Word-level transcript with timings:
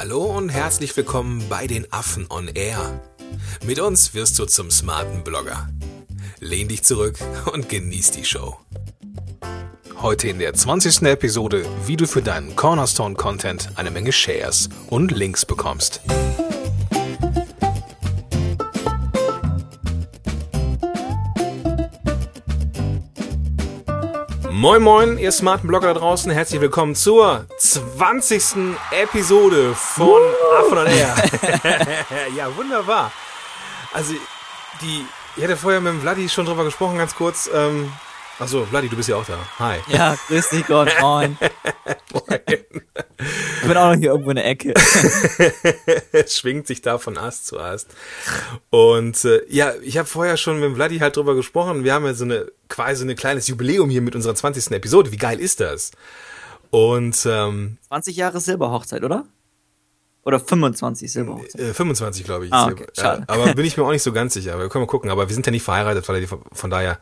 Hallo 0.00 0.24
und 0.24 0.48
herzlich 0.48 0.96
willkommen 0.96 1.44
bei 1.50 1.66
den 1.66 1.86
Affen 1.92 2.26
on 2.30 2.48
Air. 2.48 3.02
Mit 3.66 3.78
uns 3.80 4.14
wirst 4.14 4.38
du 4.38 4.46
zum 4.46 4.70
smarten 4.70 5.22
Blogger. 5.24 5.68
Lehn 6.38 6.68
dich 6.68 6.84
zurück 6.84 7.18
und 7.52 7.68
genieß 7.68 8.12
die 8.12 8.24
Show. 8.24 8.56
Heute 10.00 10.28
in 10.28 10.38
der 10.38 10.54
20. 10.54 11.02
Episode, 11.02 11.66
wie 11.84 11.98
du 11.98 12.06
für 12.06 12.22
deinen 12.22 12.56
Cornerstone-Content 12.56 13.72
eine 13.76 13.90
Menge 13.90 14.12
Shares 14.12 14.70
und 14.88 15.10
Links 15.10 15.44
bekommst. 15.44 16.00
Moin 24.60 24.82
Moin, 24.82 25.16
ihr 25.16 25.32
smarten 25.32 25.68
Blogger 25.68 25.94
da 25.94 25.98
draußen, 25.98 26.30
herzlich 26.30 26.60
willkommen 26.60 26.94
zur 26.94 27.46
20. 27.56 28.76
Episode 28.90 29.74
von 29.74 30.20
Affen 30.58 30.76
on 30.76 30.86
Air. 30.86 31.14
ja, 32.36 32.54
wunderbar. 32.54 33.10
Also, 33.94 34.12
die, 34.82 35.06
ich 35.36 35.44
hatte 35.44 35.56
vorher 35.56 35.80
mit 35.80 35.94
dem 35.94 36.02
Vladi 36.02 36.28
schon 36.28 36.44
drüber 36.44 36.64
gesprochen, 36.64 36.98
ganz 36.98 37.14
kurz. 37.14 37.48
Ähm, 37.54 37.90
Achso, 38.40 38.64
Vladi, 38.64 38.88
du 38.88 38.96
bist 38.96 39.10
ja 39.10 39.16
auch 39.16 39.26
da. 39.26 39.38
Hi. 39.58 39.80
Ja, 39.88 40.16
grüß 40.28 40.48
dich 40.48 40.66
Gott, 40.66 40.88
moin. 40.98 41.36
moin. 42.12 42.40
Ich 42.48 43.68
bin 43.68 43.76
auch 43.76 43.92
noch 43.92 43.98
hier 43.98 44.12
irgendwo 44.12 44.30
in 44.30 44.36
der 44.36 44.46
Ecke. 44.46 44.72
es 46.12 46.36
schwingt 46.38 46.66
sich 46.66 46.80
da 46.80 46.96
von 46.96 47.18
Ast 47.18 47.46
zu 47.46 47.60
Ast. 47.60 47.88
Und 48.70 49.26
äh, 49.26 49.42
ja, 49.50 49.74
ich 49.82 49.98
habe 49.98 50.08
vorher 50.08 50.38
schon 50.38 50.58
mit 50.58 50.74
Vladi 50.74 51.00
halt 51.00 51.18
drüber 51.18 51.34
gesprochen. 51.34 51.84
Wir 51.84 51.92
haben 51.92 52.06
ja 52.06 52.14
so 52.14 52.24
eine 52.24 52.46
quasi 52.70 53.06
ein 53.06 53.14
kleines 53.14 53.46
Jubiläum 53.46 53.90
hier 53.90 54.00
mit 54.00 54.16
unserer 54.16 54.34
20. 54.34 54.70
Episode. 54.70 55.12
Wie 55.12 55.18
geil 55.18 55.38
ist 55.38 55.60
das? 55.60 55.90
Und 56.70 57.26
ähm, 57.26 57.76
20 57.88 58.16
Jahre 58.16 58.40
Silberhochzeit, 58.40 59.04
oder? 59.04 59.26
Oder 60.24 60.40
25 60.40 61.12
Silberhochzeit? 61.12 61.60
Äh, 61.60 61.74
25, 61.74 62.24
glaube 62.24 62.46
ich. 62.46 62.52
Ah, 62.54 62.68
okay, 62.68 62.86
schade. 62.96 63.24
Äh, 63.28 63.32
aber 63.32 63.54
bin 63.54 63.66
ich 63.66 63.76
mir 63.76 63.84
auch 63.84 63.90
nicht 63.90 64.02
so 64.02 64.12
ganz 64.12 64.32
sicher. 64.32 64.54
Aber 64.54 64.62
wir 64.62 64.70
können 64.70 64.84
mal 64.84 64.90
gucken. 64.90 65.10
Aber 65.10 65.28
wir 65.28 65.34
sind 65.34 65.44
ja 65.44 65.52
nicht 65.52 65.62
verheiratet, 65.62 66.08
weil 66.08 66.26
von, 66.26 66.40
von 66.52 66.70
daher 66.70 66.98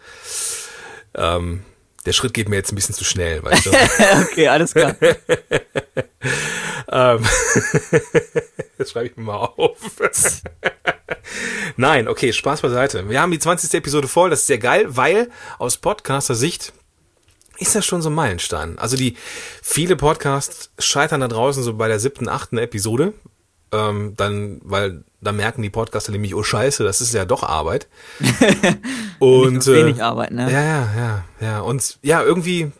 ähm, 1.18 1.64
der 2.06 2.12
Schritt 2.12 2.32
geht 2.32 2.48
mir 2.48 2.56
jetzt 2.56 2.72
ein 2.72 2.76
bisschen 2.76 2.94
zu 2.94 3.04
schnell, 3.04 3.42
weißt 3.42 3.66
du? 3.66 3.70
okay, 4.22 4.48
alles 4.48 4.72
klar. 4.72 4.96
ähm, 6.90 7.22
das 8.78 8.90
schreibe 8.90 9.08
ich 9.08 9.16
mir 9.16 9.24
mal 9.24 9.36
auf. 9.36 9.76
Nein, 11.76 12.08
okay, 12.08 12.32
Spaß 12.32 12.62
beiseite. 12.62 13.08
Wir 13.10 13.20
haben 13.20 13.30
die 13.30 13.38
20. 13.38 13.74
Episode 13.74 14.08
voll, 14.08 14.30
das 14.30 14.40
ist 14.40 14.46
sehr 14.46 14.58
geil, 14.58 14.86
weil 14.88 15.30
aus 15.58 15.76
Podcaster-Sicht 15.76 16.72
ist 17.58 17.74
das 17.74 17.84
schon 17.84 18.00
so 18.00 18.08
ein 18.08 18.14
Meilenstein. 18.14 18.78
Also 18.78 18.96
die 18.96 19.16
viele 19.62 19.96
Podcasts 19.96 20.70
scheitern 20.78 21.20
da 21.20 21.28
draußen 21.28 21.62
so 21.62 21.74
bei 21.74 21.88
der 21.88 22.00
siebten, 22.00 22.28
achten 22.28 22.56
Episode, 22.56 23.12
ähm, 23.72 24.14
dann, 24.16 24.60
weil 24.64 25.04
da 25.20 25.32
merken 25.32 25.62
die 25.62 25.70
Podcaster 25.70 26.12
nämlich, 26.12 26.34
oh 26.34 26.42
Scheiße, 26.42 26.84
das 26.84 27.00
ist 27.00 27.12
ja 27.12 27.24
doch 27.24 27.42
Arbeit. 27.42 27.88
und 29.18 29.66
wenig 29.66 29.98
äh, 29.98 30.02
Arbeit, 30.02 30.30
ne? 30.32 30.50
Ja, 30.50 30.62
ja, 30.62 30.88
ja, 30.96 31.24
ja. 31.40 31.60
Und 31.60 31.98
ja, 32.02 32.22
irgendwie 32.22 32.72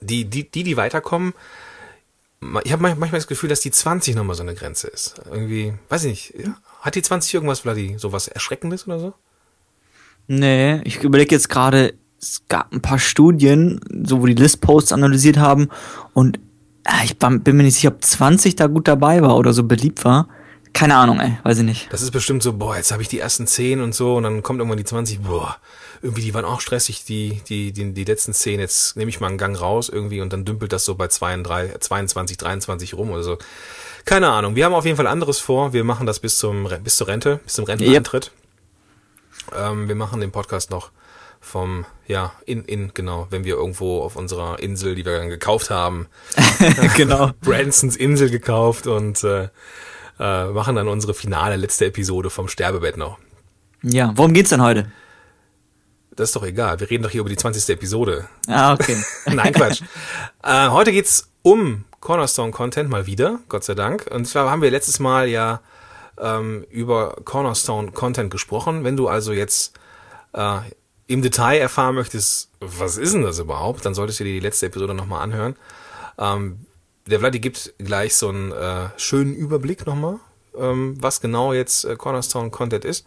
die, 0.00 0.24
die, 0.24 0.50
die, 0.50 0.62
die 0.62 0.76
weiterkommen, 0.76 1.34
ich 2.62 2.72
habe 2.72 2.82
manchmal 2.82 3.10
das 3.10 3.26
Gefühl, 3.26 3.48
dass 3.48 3.60
die 3.60 3.72
20 3.72 4.14
nochmal 4.14 4.36
so 4.36 4.42
eine 4.42 4.54
Grenze 4.54 4.86
ist. 4.86 5.20
Irgendwie, 5.30 5.74
weiß 5.88 6.04
ich 6.04 6.34
nicht, 6.34 6.48
hat 6.80 6.94
die 6.94 7.02
20 7.02 7.34
irgendwas, 7.34 7.60
Vladi, 7.60 7.96
sowas 7.98 8.28
Erschreckendes 8.28 8.86
oder 8.86 9.00
so? 9.00 9.14
Nee, 10.28 10.80
ich 10.84 11.02
überlege 11.02 11.34
jetzt 11.34 11.48
gerade, 11.48 11.94
es 12.20 12.42
gab 12.48 12.72
ein 12.72 12.82
paar 12.82 12.98
Studien, 12.98 13.80
so 14.04 14.20
wo 14.20 14.26
die 14.26 14.34
List-Posts 14.34 14.92
analysiert 14.92 15.38
haben 15.38 15.68
und 16.14 16.38
ich 17.04 17.18
bin 17.18 17.56
mir 17.56 17.62
nicht 17.62 17.74
sicher, 17.74 17.88
ob 17.88 18.04
20 18.04 18.56
da 18.56 18.66
gut 18.66 18.88
dabei 18.88 19.22
war 19.22 19.36
oder 19.36 19.52
so 19.52 19.64
beliebt 19.64 20.04
war. 20.04 20.28
Keine 20.72 20.96
Ahnung, 20.96 21.18
ey, 21.20 21.38
weiß 21.42 21.58
ich 21.58 21.64
nicht. 21.64 21.92
Das 21.92 22.02
ist 22.02 22.10
bestimmt 22.10 22.42
so, 22.42 22.52
boah, 22.52 22.76
jetzt 22.76 22.92
habe 22.92 23.02
ich 23.02 23.08
die 23.08 23.18
ersten 23.18 23.46
10 23.46 23.80
und 23.80 23.94
so 23.94 24.16
und 24.16 24.22
dann 24.22 24.42
kommt 24.42 24.60
irgendwann 24.60 24.78
die 24.78 24.84
20, 24.84 25.20
boah, 25.20 25.56
irgendwie 26.02 26.22
die 26.22 26.34
waren 26.34 26.44
auch 26.44 26.60
stressig, 26.60 27.04
die, 27.04 27.40
die, 27.48 27.72
die, 27.72 27.92
die 27.92 28.04
letzten 28.04 28.32
10, 28.32 28.60
jetzt 28.60 28.96
nehme 28.96 29.08
ich 29.08 29.20
mal 29.20 29.28
einen 29.28 29.38
Gang 29.38 29.58
raus 29.60 29.88
irgendwie 29.88 30.20
und 30.20 30.32
dann 30.32 30.44
dümpelt 30.44 30.72
das 30.72 30.84
so 30.84 30.94
bei 30.94 31.08
22, 31.08 31.80
22 31.80 32.36
23 32.36 32.94
rum 32.94 33.10
oder 33.10 33.22
so. 33.22 33.38
Keine 34.04 34.28
Ahnung, 34.28 34.54
wir 34.54 34.64
haben 34.64 34.74
auf 34.74 34.84
jeden 34.84 34.96
Fall 34.96 35.06
anderes 35.06 35.38
vor, 35.38 35.72
wir 35.72 35.84
machen 35.84 36.06
das 36.06 36.20
bis 36.20 36.38
zum, 36.38 36.68
bis 36.84 36.96
zur 36.96 37.08
Rente, 37.08 37.40
bis 37.44 37.54
zum 37.54 37.64
Renteneintritt. 37.64 38.30
Yep. 39.50 39.60
Ähm, 39.60 39.88
wir 39.88 39.94
machen 39.94 40.20
den 40.20 40.30
Podcast 40.30 40.70
noch 40.70 40.90
vom, 41.40 41.86
ja, 42.06 42.32
in, 42.44 42.64
in, 42.64 42.92
genau, 42.94 43.26
wenn 43.30 43.44
wir 43.44 43.54
irgendwo 43.54 44.02
auf 44.02 44.16
unserer 44.16 44.58
Insel, 44.60 44.94
die 44.94 45.04
wir 45.04 45.18
dann 45.18 45.28
gekauft 45.28 45.70
haben, 45.70 46.08
genau. 46.96 47.30
Bransons 47.40 47.96
Insel 47.96 48.30
gekauft 48.30 48.86
und 48.86 49.22
äh, 49.24 49.48
äh, 50.18 50.46
machen 50.46 50.76
dann 50.76 50.88
unsere 50.88 51.14
finale 51.14 51.56
letzte 51.56 51.86
Episode 51.86 52.30
vom 52.30 52.48
Sterbebett 52.48 52.96
noch. 52.96 53.18
Ja, 53.82 54.12
worum 54.16 54.32
geht's 54.34 54.50
denn 54.50 54.62
heute? 54.62 54.90
Das 56.10 56.30
ist 56.30 56.36
doch 56.36 56.42
egal. 56.42 56.80
Wir 56.80 56.90
reden 56.90 57.04
doch 57.04 57.10
hier 57.10 57.20
über 57.20 57.30
die 57.30 57.36
20. 57.36 57.68
Episode. 57.68 58.28
Ah, 58.48 58.72
okay. 58.72 58.96
Nein, 59.26 59.52
Quatsch. 59.52 59.82
äh, 60.42 60.68
heute 60.68 60.90
geht's 60.90 61.30
um 61.42 61.84
Cornerstone 62.00 62.50
Content 62.50 62.90
mal 62.90 63.06
wieder, 63.06 63.38
Gott 63.48 63.62
sei 63.62 63.74
Dank. 63.74 64.08
Und 64.10 64.26
zwar 64.26 64.50
haben 64.50 64.62
wir 64.62 64.70
letztes 64.70 64.98
Mal 64.98 65.28
ja 65.28 65.60
ähm, 66.20 66.66
über 66.70 67.16
Cornerstone 67.24 67.92
Content 67.92 68.32
gesprochen. 68.32 68.82
Wenn 68.82 68.96
du 68.96 69.06
also 69.06 69.32
jetzt 69.32 69.78
äh, 70.32 70.58
im 71.08 71.22
Detail 71.22 71.58
erfahren 71.58 71.96
möchtest, 71.96 72.50
was 72.60 72.96
ist 72.98 73.14
denn 73.14 73.22
das 73.22 73.38
überhaupt, 73.38 73.84
dann 73.84 73.94
solltest 73.94 74.20
du 74.20 74.24
dir 74.24 74.34
die 74.34 74.40
letzte 74.40 74.66
Episode 74.66 74.94
nochmal 74.94 75.22
anhören. 75.22 75.56
Ähm, 76.18 76.66
der 77.06 77.18
Vladi 77.18 77.40
gibt 77.40 77.74
gleich 77.78 78.14
so 78.14 78.28
einen 78.28 78.52
äh, 78.52 78.90
schönen 78.98 79.34
Überblick 79.34 79.86
nochmal, 79.86 80.20
ähm, 80.56 80.96
was 81.00 81.20
genau 81.20 81.54
jetzt 81.54 81.84
äh, 81.84 81.96
Cornerstone 81.96 82.50
Content 82.50 82.84
ist. 82.84 83.06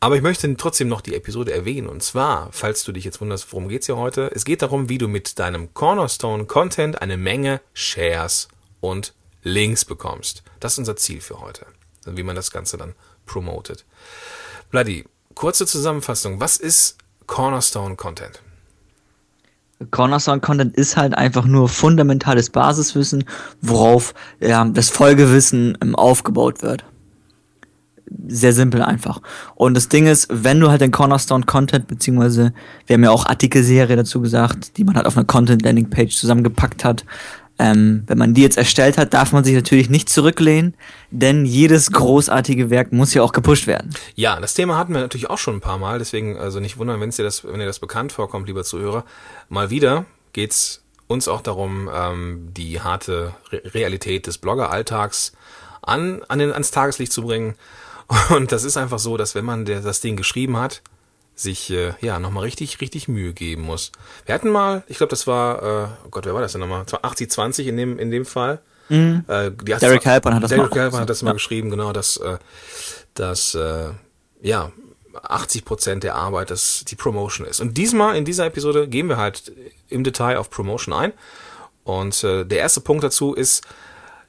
Aber 0.00 0.16
ich 0.16 0.22
möchte 0.22 0.56
trotzdem 0.56 0.88
noch 0.88 1.00
die 1.00 1.14
Episode 1.14 1.52
erwähnen. 1.52 1.88
Und 1.88 2.02
zwar, 2.02 2.50
falls 2.52 2.84
du 2.84 2.92
dich 2.92 3.04
jetzt 3.04 3.20
wunderst, 3.20 3.52
worum 3.52 3.68
geht's 3.68 3.86
hier 3.86 3.96
heute? 3.96 4.30
Es 4.34 4.44
geht 4.44 4.62
darum, 4.62 4.88
wie 4.88 4.98
du 4.98 5.08
mit 5.08 5.38
deinem 5.38 5.74
Cornerstone 5.74 6.46
Content 6.46 7.00
eine 7.02 7.16
Menge 7.16 7.60
Shares 7.72 8.48
und 8.80 9.14
Links 9.42 9.84
bekommst. 9.84 10.42
Das 10.60 10.72
ist 10.72 10.78
unser 10.78 10.96
Ziel 10.96 11.20
für 11.20 11.40
heute. 11.40 11.66
Wie 12.04 12.22
man 12.22 12.36
das 12.36 12.50
Ganze 12.50 12.76
dann 12.76 12.94
promotet. 13.26 13.84
Bloody, 14.70 15.04
kurze 15.38 15.66
Zusammenfassung. 15.66 16.40
Was 16.40 16.56
ist 16.56 16.98
Cornerstone 17.28 17.94
Content? 17.94 18.42
Cornerstone 19.92 20.40
Content 20.40 20.74
ist 20.76 20.96
halt 20.96 21.14
einfach 21.14 21.44
nur 21.44 21.68
fundamentales 21.68 22.50
Basiswissen, 22.50 23.22
worauf 23.62 24.14
ja, 24.40 24.64
das 24.64 24.90
Folgewissen 24.90 25.78
ähm, 25.80 25.94
aufgebaut 25.94 26.62
wird. 26.62 26.84
Sehr 28.26 28.52
simpel 28.52 28.82
einfach. 28.82 29.22
Und 29.54 29.74
das 29.74 29.88
Ding 29.88 30.08
ist, 30.08 30.26
wenn 30.28 30.58
du 30.58 30.70
halt 30.70 30.80
den 30.80 30.90
Cornerstone 30.90 31.46
Content, 31.46 31.86
beziehungsweise 31.86 32.52
wir 32.86 32.94
haben 32.94 33.04
ja 33.04 33.10
auch 33.12 33.26
Artikelserie 33.26 33.94
dazu 33.94 34.20
gesagt, 34.20 34.76
die 34.76 34.82
man 34.82 34.96
halt 34.96 35.06
auf 35.06 35.16
einer 35.16 35.26
Content 35.26 35.62
Landing 35.62 35.88
Page 35.88 36.16
zusammengepackt 36.16 36.84
hat, 36.84 37.04
ähm, 37.58 38.04
wenn 38.06 38.18
man 38.18 38.34
die 38.34 38.42
jetzt 38.42 38.56
erstellt 38.56 38.98
hat, 38.98 39.14
darf 39.14 39.32
man 39.32 39.44
sich 39.44 39.54
natürlich 39.54 39.90
nicht 39.90 40.08
zurücklehnen, 40.08 40.74
denn 41.10 41.44
jedes 41.44 41.90
großartige 41.90 42.70
Werk 42.70 42.92
muss 42.92 43.14
ja 43.14 43.22
auch 43.22 43.32
gepusht 43.32 43.66
werden. 43.66 43.94
Ja, 44.14 44.38
das 44.40 44.54
Thema 44.54 44.76
hatten 44.76 44.94
wir 44.94 45.00
natürlich 45.00 45.28
auch 45.28 45.38
schon 45.38 45.56
ein 45.56 45.60
paar 45.60 45.78
Mal, 45.78 45.98
deswegen 45.98 46.36
also 46.36 46.60
nicht 46.60 46.78
wundern, 46.78 47.00
wenn 47.00 47.10
dir 47.10 47.24
das, 47.24 47.44
wenn 47.44 47.58
dir 47.58 47.66
das 47.66 47.78
bekannt 47.78 48.12
vorkommt, 48.12 48.46
lieber 48.46 48.64
Zuhörer. 48.64 49.04
Mal 49.48 49.70
wieder 49.70 50.04
geht's 50.32 50.82
uns 51.08 51.26
auch 51.26 51.40
darum, 51.40 51.90
ähm, 51.92 52.50
die 52.56 52.80
harte 52.80 53.34
Re 53.50 53.62
Realität 53.74 54.26
des 54.26 54.38
Blogger-Alltags 54.38 55.32
an, 55.82 56.22
an 56.28 56.38
den, 56.38 56.52
ans 56.52 56.70
Tageslicht 56.70 57.12
zu 57.12 57.22
bringen. 57.22 57.54
Und 58.30 58.52
das 58.52 58.64
ist 58.64 58.76
einfach 58.76 58.98
so, 58.98 59.16
dass 59.16 59.34
wenn 59.34 59.44
man 59.44 59.64
der, 59.64 59.80
das 59.80 60.00
Ding 60.00 60.16
geschrieben 60.16 60.58
hat, 60.58 60.82
sich 61.38 61.70
äh, 61.70 61.92
ja 62.00 62.18
nochmal 62.18 62.44
richtig, 62.44 62.80
richtig 62.80 63.08
Mühe 63.08 63.32
geben 63.32 63.62
muss. 63.62 63.92
Wir 64.26 64.34
hatten 64.34 64.50
mal, 64.50 64.82
ich 64.88 64.96
glaube, 64.96 65.10
das 65.10 65.26
war, 65.26 65.62
äh, 65.62 65.88
oh 66.04 66.08
Gott, 66.10 66.26
wer 66.26 66.34
war 66.34 66.40
das 66.40 66.52
denn 66.52 66.60
nochmal? 66.60 66.82
80-20 66.82 67.64
in 67.64 67.76
dem, 67.76 67.98
in 67.98 68.10
dem 68.10 68.26
Fall. 68.26 68.60
Mhm. 68.88 69.24
Äh, 69.28 69.50
Derek 69.50 70.06
Halpern 70.06 70.34
hat 70.34 70.42
das 70.42 70.50
Derek 70.50 70.70
mal, 70.70 70.80
Halpern 70.80 71.00
hat 71.00 71.10
das 71.10 71.22
mal 71.22 71.32
geschrieben, 71.32 71.70
genau, 71.70 71.92
dass, 71.92 72.16
äh, 72.16 72.38
dass 73.14 73.54
äh, 73.54 73.90
ja, 74.42 74.72
80 75.22 75.64
Prozent 75.64 76.04
der 76.04 76.14
Arbeit 76.14 76.50
das 76.50 76.84
die 76.86 76.96
Promotion 76.96 77.46
ist. 77.46 77.60
Und 77.60 77.76
diesmal 77.76 78.16
in 78.16 78.24
dieser 78.24 78.46
Episode 78.46 78.88
gehen 78.88 79.08
wir 79.08 79.16
halt 79.16 79.52
im 79.88 80.04
Detail 80.04 80.38
auf 80.38 80.50
Promotion 80.50 80.94
ein. 80.94 81.12
Und 81.84 82.22
äh, 82.24 82.44
der 82.44 82.58
erste 82.58 82.80
Punkt 82.80 83.04
dazu 83.04 83.34
ist, 83.34 83.64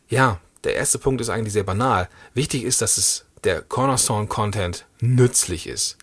ja, 0.07 0.39
der 0.63 0.75
erste 0.75 0.97
Punkt 0.99 1.21
ist 1.21 1.29
eigentlich 1.29 1.53
sehr 1.53 1.63
banal. 1.63 2.09
Wichtig 2.33 2.63
ist, 2.63 2.81
dass 2.81 2.97
es 2.97 3.25
der 3.43 3.61
Cornerstone 3.61 4.27
Content 4.27 4.85
nützlich 4.99 5.67
ist. 5.67 5.97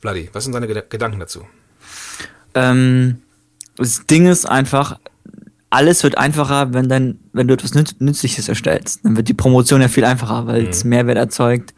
Vladi, 0.00 0.30
was 0.32 0.44
sind 0.44 0.52
deine 0.52 0.66
Gedanken 0.66 1.20
dazu? 1.20 1.44
Ähm, 2.54 3.22
das 3.76 4.06
Ding 4.06 4.26
ist 4.26 4.46
einfach, 4.46 4.98
alles 5.70 6.02
wird 6.02 6.18
einfacher, 6.18 6.72
wenn 6.72 6.88
dann, 6.88 7.18
wenn 7.32 7.48
du 7.48 7.54
etwas 7.54 7.74
Nützliches 7.74 8.48
erstellst. 8.48 9.04
Dann 9.04 9.16
wird 9.16 9.28
die 9.28 9.34
Promotion 9.34 9.80
ja 9.80 9.88
viel 9.88 10.04
einfacher, 10.04 10.46
weil 10.46 10.62
mhm. 10.62 10.68
es 10.68 10.84
Mehrwert 10.84 11.18
erzeugt 11.18 11.74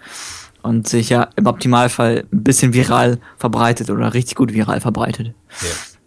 und 0.63 0.89
sich 0.89 1.09
ja 1.09 1.29
im 1.37 1.47
Optimalfall 1.47 2.25
ein 2.33 2.45
bisschen 2.45 2.75
viral 2.75 3.19
verbreitet 3.39 3.91
oder 3.91 4.15
richtig 4.15 4.37
gut 4.37 4.53
viral 4.53 4.81
verbreitet. 4.81 5.35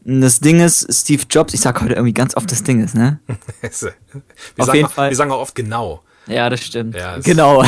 Das 0.06 0.40
Ding 0.40 0.60
ist, 0.60 0.88
Steve 0.94 1.24
Jobs, 1.30 1.54
ich 1.54 1.62
sag 1.62 1.82
heute 1.82 1.94
irgendwie 1.94 2.14
ganz 2.14 2.36
oft 2.36 2.52
das 2.52 2.64
Ding 2.64 2.84
ist, 2.84 2.94
ne? 2.94 3.20
wir, 3.28 3.68
Auf 3.68 4.66
sagen 4.66 4.76
jeden 4.76 4.86
auch, 4.86 4.92
Fall. 4.92 5.10
wir 5.10 5.16
sagen 5.16 5.32
auch 5.32 5.40
oft 5.40 5.56
genau. 5.56 6.04
Ja, 6.28 6.50
das 6.50 6.62
stimmt. 6.62 6.96
Ja, 6.96 7.18
genau. 7.20 7.64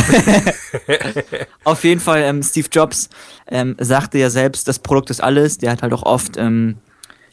Auf 1.63 1.83
jeden 1.83 1.99
Fall, 2.01 2.21
ähm, 2.21 2.41
Steve 2.43 2.67
Jobs 2.71 3.09
ähm, 3.47 3.75
sagte 3.79 4.17
ja 4.17 4.29
selbst, 4.29 4.67
das 4.67 4.79
Produkt 4.79 5.09
ist 5.09 5.21
alles. 5.21 5.57
Der 5.57 5.71
hat 5.71 5.81
halt 5.81 5.93
auch 5.93 6.03
oft 6.03 6.37
ähm, 6.37 6.77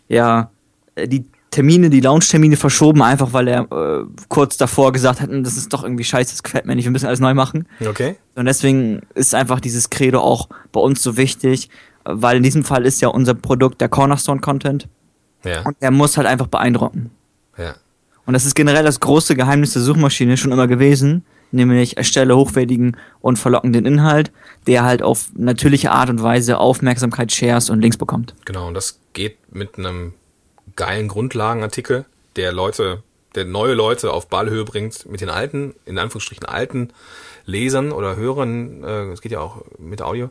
ja 0.09 0.51
die 0.99 1.25
Termine, 1.51 1.91
die 1.91 2.01
Launch-Termine 2.01 2.57
verschoben, 2.57 3.03
einfach 3.03 3.33
weil 3.35 3.47
er 3.47 3.71
äh, 3.71 4.05
kurz 4.29 4.57
davor 4.57 4.91
gesagt 4.93 5.21
hat, 5.21 5.29
"Hm, 5.29 5.45
das 5.45 5.57
ist 5.59 5.73
doch 5.73 5.83
irgendwie 5.85 6.05
scheiße, 6.05 6.31
das 6.33 6.43
gefällt 6.43 6.65
mir 6.65 6.75
nicht, 6.75 6.87
wir 6.87 6.93
müssen 6.93 7.07
alles 7.07 7.21
neu 7.21 7.35
machen. 7.35 7.69
Okay. 7.87 8.17
Und 8.35 8.47
deswegen 8.47 9.03
ist 9.15 9.35
einfach 9.35 9.61
dieses 9.61 9.91
Credo 9.91 10.21
auch 10.21 10.49
bei 10.73 10.81
uns 10.81 11.03
so 11.03 11.17
wichtig, 11.19 11.69
weil 12.05 12.39
in 12.39 12.43
diesem 12.43 12.65
Fall 12.65 12.87
ist 12.87 13.03
ja 13.03 13.09
unser 13.09 13.35
Produkt 13.35 13.81
der 13.83 13.91
Cornerstone-Content 13.91 14.89
Ja. 15.45 15.61
und 15.63 15.77
der 15.83 15.91
muss 15.91 16.17
halt 16.17 16.27
einfach 16.27 16.47
beeindrucken. 16.47 17.11
Ja. 17.59 17.75
Und 18.27 18.35
das 18.35 18.45
ist 18.45 18.55
generell 18.55 18.85
das 18.85 19.01
große 19.01 19.35
Geheimnis 19.35 19.73
der 19.73 19.83
Suchmaschine 19.83 20.37
schon 20.37 20.53
immer 20.53 20.69
gewesen, 20.69 21.25
nämlich 21.51 21.97
erstelle 21.97 22.37
hochwertigen 22.37 22.97
und 23.21 23.39
verlockenden 23.39 23.85
Inhalt, 23.85 24.31
der 24.67 24.85
halt 24.85 25.03
auf 25.03 25.31
natürliche 25.35 25.91
Art 25.91 26.09
und 26.09 26.23
Weise 26.23 26.59
Aufmerksamkeit, 26.59 27.33
Shares 27.33 27.71
und 27.71 27.81
Links 27.81 27.97
bekommt. 27.97 28.35
Genau, 28.45 28.69
und 28.69 28.75
das 28.75 29.01
geht 29.13 29.37
mit 29.53 29.79
einem 29.79 30.15
geilen 30.77 31.09
Grundlagenartikel, 31.09 32.05
der 32.37 32.53
Leute, 32.53 33.03
der 33.35 33.45
neue 33.45 33.75
Leute 33.75 34.13
auf 34.13 34.29
Ballhöhe 34.29 34.65
bringt, 34.65 35.07
mit 35.07 35.21
den 35.21 35.29
alten, 35.29 35.75
in 35.85 35.99
Anführungsstrichen 35.99 36.47
alten 36.47 36.91
Lesern 37.45 37.93
oder 37.93 38.17
Hörern, 38.17 38.85
äh, 38.85 39.13
es 39.13 39.21
geht 39.21 39.33
ja 39.33 39.41
auch 39.41 39.63
mit 39.79 40.01
Audio, 40.01 40.31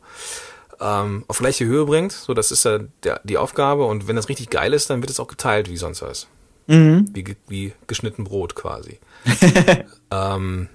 ähm, 0.80 1.26
auf 1.28 1.38
gleiche 1.38 1.66
Höhe 1.66 1.86
bringt. 1.86 2.12
So, 2.12 2.34
das 2.34 2.52
ist 2.52 2.66
ja 2.66 2.80
der, 3.04 3.22
die 3.24 3.38
Aufgabe. 3.38 3.86
Und 3.86 4.08
wenn 4.08 4.16
das 4.16 4.30
richtig 4.30 4.50
geil 4.50 4.74
ist, 4.74 4.90
dann 4.90 5.02
wird 5.02 5.12
es 5.12 5.20
auch 5.20 5.28
geteilt 5.28 5.70
wie 5.70 5.78
sonst 5.78 6.02
was. 6.02 6.28
Mhm. 6.72 7.10
Wie, 7.14 7.36
wie 7.50 7.74
geschnitten 7.86 8.24
Brot 8.24 8.56
quasi. 8.56 9.00
ähm, 10.12 10.70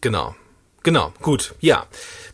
genau. 0.00 0.36
Genau, 0.84 1.12
gut. 1.22 1.54
Ja, 1.60 1.86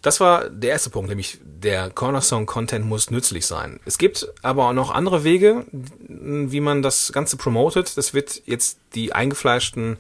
das 0.02 0.20
war 0.20 0.50
der 0.50 0.70
erste 0.72 0.90
Punkt, 0.90 1.08
nämlich 1.08 1.38
der 1.42 1.88
Cornerstone-Content 1.88 2.84
muss 2.84 3.10
nützlich 3.10 3.46
sein. 3.46 3.78
Es 3.86 3.96
gibt 3.96 4.28
aber 4.42 4.68
auch 4.68 4.72
noch 4.72 4.90
andere 4.90 5.24
Wege, 5.24 5.64
wie 5.70 6.60
man 6.60 6.82
das 6.82 7.12
Ganze 7.12 7.36
promotet. 7.36 7.96
Das 7.96 8.12
wird 8.12 8.42
jetzt 8.44 8.78
die 8.94 9.12
eingefleischten 9.12 9.98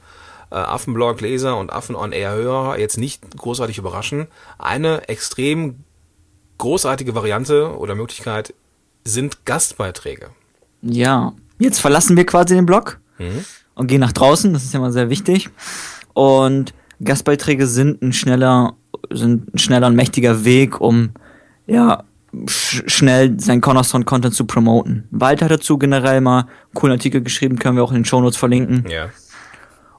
äh, 0.50 0.56
Affenblog-Leser 0.56 1.56
und 1.56 1.72
Affen-on-Air-Hörer 1.72 2.78
jetzt 2.78 2.98
nicht 2.98 3.22
großartig 3.36 3.78
überraschen. 3.78 4.26
Eine 4.58 5.08
extrem 5.08 5.84
großartige 6.58 7.14
Variante 7.14 7.78
oder 7.78 7.94
Möglichkeit 7.94 8.52
sind 9.04 9.46
Gastbeiträge. 9.46 10.30
Ja, 10.82 11.34
jetzt 11.60 11.80
verlassen 11.80 12.16
wir 12.16 12.26
quasi 12.26 12.54
den 12.54 12.66
Blog 12.66 13.00
und 13.74 13.86
gehen 13.86 14.00
nach 14.00 14.12
draußen, 14.12 14.52
das 14.52 14.64
ist 14.64 14.74
ja 14.74 14.80
mal 14.80 14.92
sehr 14.92 15.10
wichtig. 15.10 15.48
Und 16.12 16.74
Gastbeiträge 17.02 17.66
sind 17.66 18.02
ein 18.02 18.12
schneller, 18.12 18.74
sind 19.10 19.54
ein 19.54 19.58
schneller 19.58 19.86
und 19.86 19.96
mächtiger 19.96 20.44
Weg, 20.44 20.80
um 20.80 21.10
ja 21.66 22.04
sch 22.48 22.82
schnell 22.86 23.38
sein 23.40 23.60
Cornerstone-Content 23.60 24.34
zu 24.34 24.44
promoten. 24.44 25.06
Walter 25.10 25.46
hat 25.46 25.52
dazu 25.52 25.78
generell 25.78 26.20
mal 26.20 26.40
einen 26.40 26.74
coolen 26.74 26.92
Artikel 26.92 27.22
geschrieben, 27.22 27.58
können 27.58 27.76
wir 27.76 27.84
auch 27.84 27.90
in 27.90 27.98
den 27.98 28.04
Shownotes 28.04 28.36
verlinken. 28.36 28.84
Ja. 28.88 29.10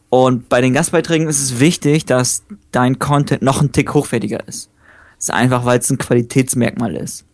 Und 0.10 0.50
bei 0.50 0.60
den 0.62 0.74
Gastbeiträgen 0.74 1.28
ist 1.28 1.42
es 1.42 1.60
wichtig, 1.60 2.06
dass 2.06 2.44
dein 2.72 3.00
Content 3.00 3.42
noch 3.42 3.62
ein 3.62 3.72
Tick 3.72 3.94
hochwertiger 3.94 4.46
ist. 4.48 4.70
Das 5.16 5.30
ist 5.30 5.34
einfach, 5.34 5.66
weil 5.66 5.80
es 5.80 5.90
ein 5.90 5.98
Qualitätsmerkmal 5.98 6.96
ist. 6.96 7.26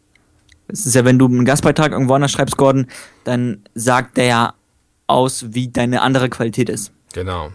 Es 0.68 0.86
ist 0.86 0.96
ja, 0.96 1.06
wenn 1.06 1.20
du 1.20 1.26
einen 1.26 1.46
Gastbeitrag 1.46 1.92
irgendwo 1.92 2.14
anders 2.14 2.32
schreibst, 2.32 2.58
Gordon, 2.58 2.88
dann 3.24 3.64
sagt 3.74 4.18
der 4.18 4.26
ja 4.26 4.54
aus, 5.08 5.46
wie 5.50 5.70
deine 5.70 6.02
andere 6.02 6.30
Qualität 6.30 6.70
ist. 6.70 6.92
Genau. 7.14 7.52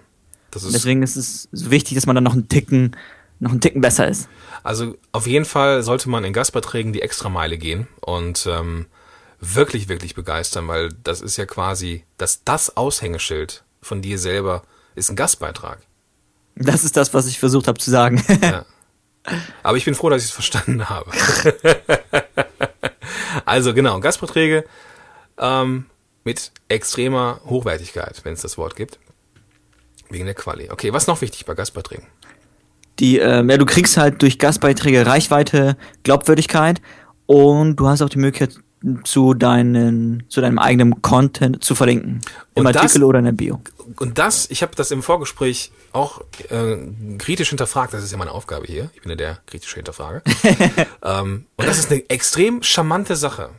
Ist 0.54 0.74
Deswegen 0.74 1.02
ist 1.02 1.16
es 1.16 1.48
so 1.52 1.70
wichtig, 1.70 1.94
dass 1.94 2.06
man 2.06 2.14
dann 2.14 2.24
noch 2.24 2.34
einen 2.34 2.48
Ticken, 2.48 2.96
noch 3.40 3.50
einen 3.50 3.60
Ticken 3.60 3.80
besser 3.80 4.08
ist. 4.08 4.28
Also 4.62 4.96
auf 5.12 5.26
jeden 5.26 5.44
Fall 5.44 5.82
sollte 5.82 6.08
man 6.08 6.24
in 6.24 6.32
Gastbeiträgen 6.32 6.92
die 6.92 7.02
Extrameile 7.02 7.58
gehen 7.58 7.88
und 8.00 8.46
ähm, 8.50 8.86
wirklich, 9.40 9.88
wirklich 9.88 10.14
begeistern, 10.14 10.68
weil 10.68 10.90
das 11.04 11.20
ist 11.20 11.36
ja 11.36 11.46
quasi, 11.46 12.04
dass 12.18 12.44
das 12.44 12.76
Aushängeschild 12.76 13.64
von 13.80 14.02
dir 14.02 14.18
selber 14.18 14.62
ist 14.94 15.10
ein 15.10 15.16
Gastbeitrag. 15.16 15.78
Das 16.54 16.84
ist 16.84 16.96
das, 16.96 17.14
was 17.14 17.26
ich 17.26 17.38
versucht 17.38 17.66
habe 17.66 17.78
zu 17.78 17.90
sagen. 17.90 18.22
Ja. 18.42 18.64
Aber 19.62 19.76
ich 19.76 19.84
bin 19.84 19.94
froh, 19.94 20.10
dass 20.10 20.22
ich 20.22 20.28
es 20.28 20.34
verstanden 20.34 20.88
habe. 20.88 21.10
also 23.44 23.74
genau, 23.74 24.00
Gastbeiträge 24.00 24.64
ähm, 25.38 25.86
mit 26.24 26.52
extremer 26.68 27.40
Hochwertigkeit, 27.46 28.20
wenn 28.24 28.34
es 28.34 28.42
das 28.42 28.58
Wort 28.58 28.76
gibt. 28.76 28.98
Wegen 30.10 30.26
der 30.26 30.34
Quali. 30.34 30.70
Okay, 30.70 30.92
was 30.92 31.06
noch 31.06 31.20
wichtig 31.20 31.46
bei 31.46 31.54
Gastbeiträgen? 31.54 32.06
Die, 32.98 33.18
ähm, 33.18 33.48
ja, 33.48 33.56
du 33.56 33.64
kriegst 33.64 33.96
halt 33.96 34.20
durch 34.22 34.38
Gastbeiträge 34.38 35.06
Reichweite, 35.06 35.76
Glaubwürdigkeit 36.02 36.82
und 37.26 37.76
du 37.76 37.88
hast 37.88 38.02
auch 38.02 38.10
die 38.10 38.18
Möglichkeit, 38.18 38.62
zu, 39.04 39.34
deinen, 39.34 40.24
zu 40.28 40.40
deinem 40.40 40.58
eigenen 40.58 41.02
Content 41.02 41.62
zu 41.62 41.74
verlinken. 41.74 42.20
Im 42.54 42.66
Und 42.66 42.74
das- 42.74 42.82
Artikel 42.82 43.04
oder 43.04 43.18
in 43.18 43.24
der 43.26 43.32
Bio. 43.32 43.60
Und 43.98 44.18
das, 44.18 44.48
ich 44.50 44.62
habe 44.62 44.74
das 44.76 44.90
im 44.90 45.02
Vorgespräch 45.02 45.72
auch 45.92 46.22
äh, 46.50 46.76
kritisch 47.18 47.50
hinterfragt. 47.50 47.92
Das 47.92 48.02
ist 48.02 48.12
ja 48.12 48.18
meine 48.18 48.30
Aufgabe 48.32 48.66
hier. 48.66 48.90
Ich 48.94 49.02
bin 49.02 49.10
ja 49.10 49.16
der 49.16 49.38
kritische 49.46 49.76
Hinterfrager. 49.76 50.22
ähm, 51.02 51.46
und 51.56 51.66
das 51.66 51.78
ist 51.78 51.90
eine 51.90 52.08
extrem 52.08 52.62
charmante 52.62 53.16
Sache. 53.16 53.50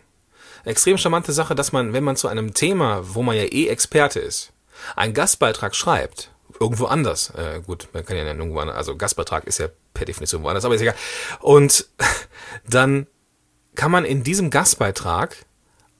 Eine 0.63 0.71
extrem 0.71 0.97
charmante 0.97 1.33
Sache, 1.33 1.55
dass 1.55 1.71
man, 1.71 1.93
wenn 1.93 2.03
man 2.03 2.15
zu 2.15 2.27
einem 2.27 2.53
Thema, 2.53 3.01
wo 3.03 3.21
man 3.21 3.35
ja 3.35 3.43
eh 3.43 3.67
Experte 3.67 4.19
ist, 4.19 4.53
einen 4.95 5.13
Gastbeitrag 5.13 5.75
schreibt, 5.75 6.31
irgendwo 6.59 6.85
anders. 6.85 7.31
Äh, 7.31 7.61
gut, 7.65 7.89
man 7.93 8.05
kann 8.05 8.17
ja 8.17 8.25
irgendwo 8.25 8.59
anders, 8.59 8.77
also 8.77 8.95
Gastbeitrag 8.95 9.45
ist 9.45 9.59
ja 9.59 9.67
per 9.93 10.05
Definition 10.05 10.43
woanders, 10.43 10.65
aber 10.65 10.75
ist 10.75 10.81
egal. 10.81 10.95
Und 11.41 11.87
dann 12.67 13.07
kann 13.75 13.91
man 13.91 14.05
in 14.05 14.23
diesem 14.23 14.49
Gastbeitrag 14.49 15.45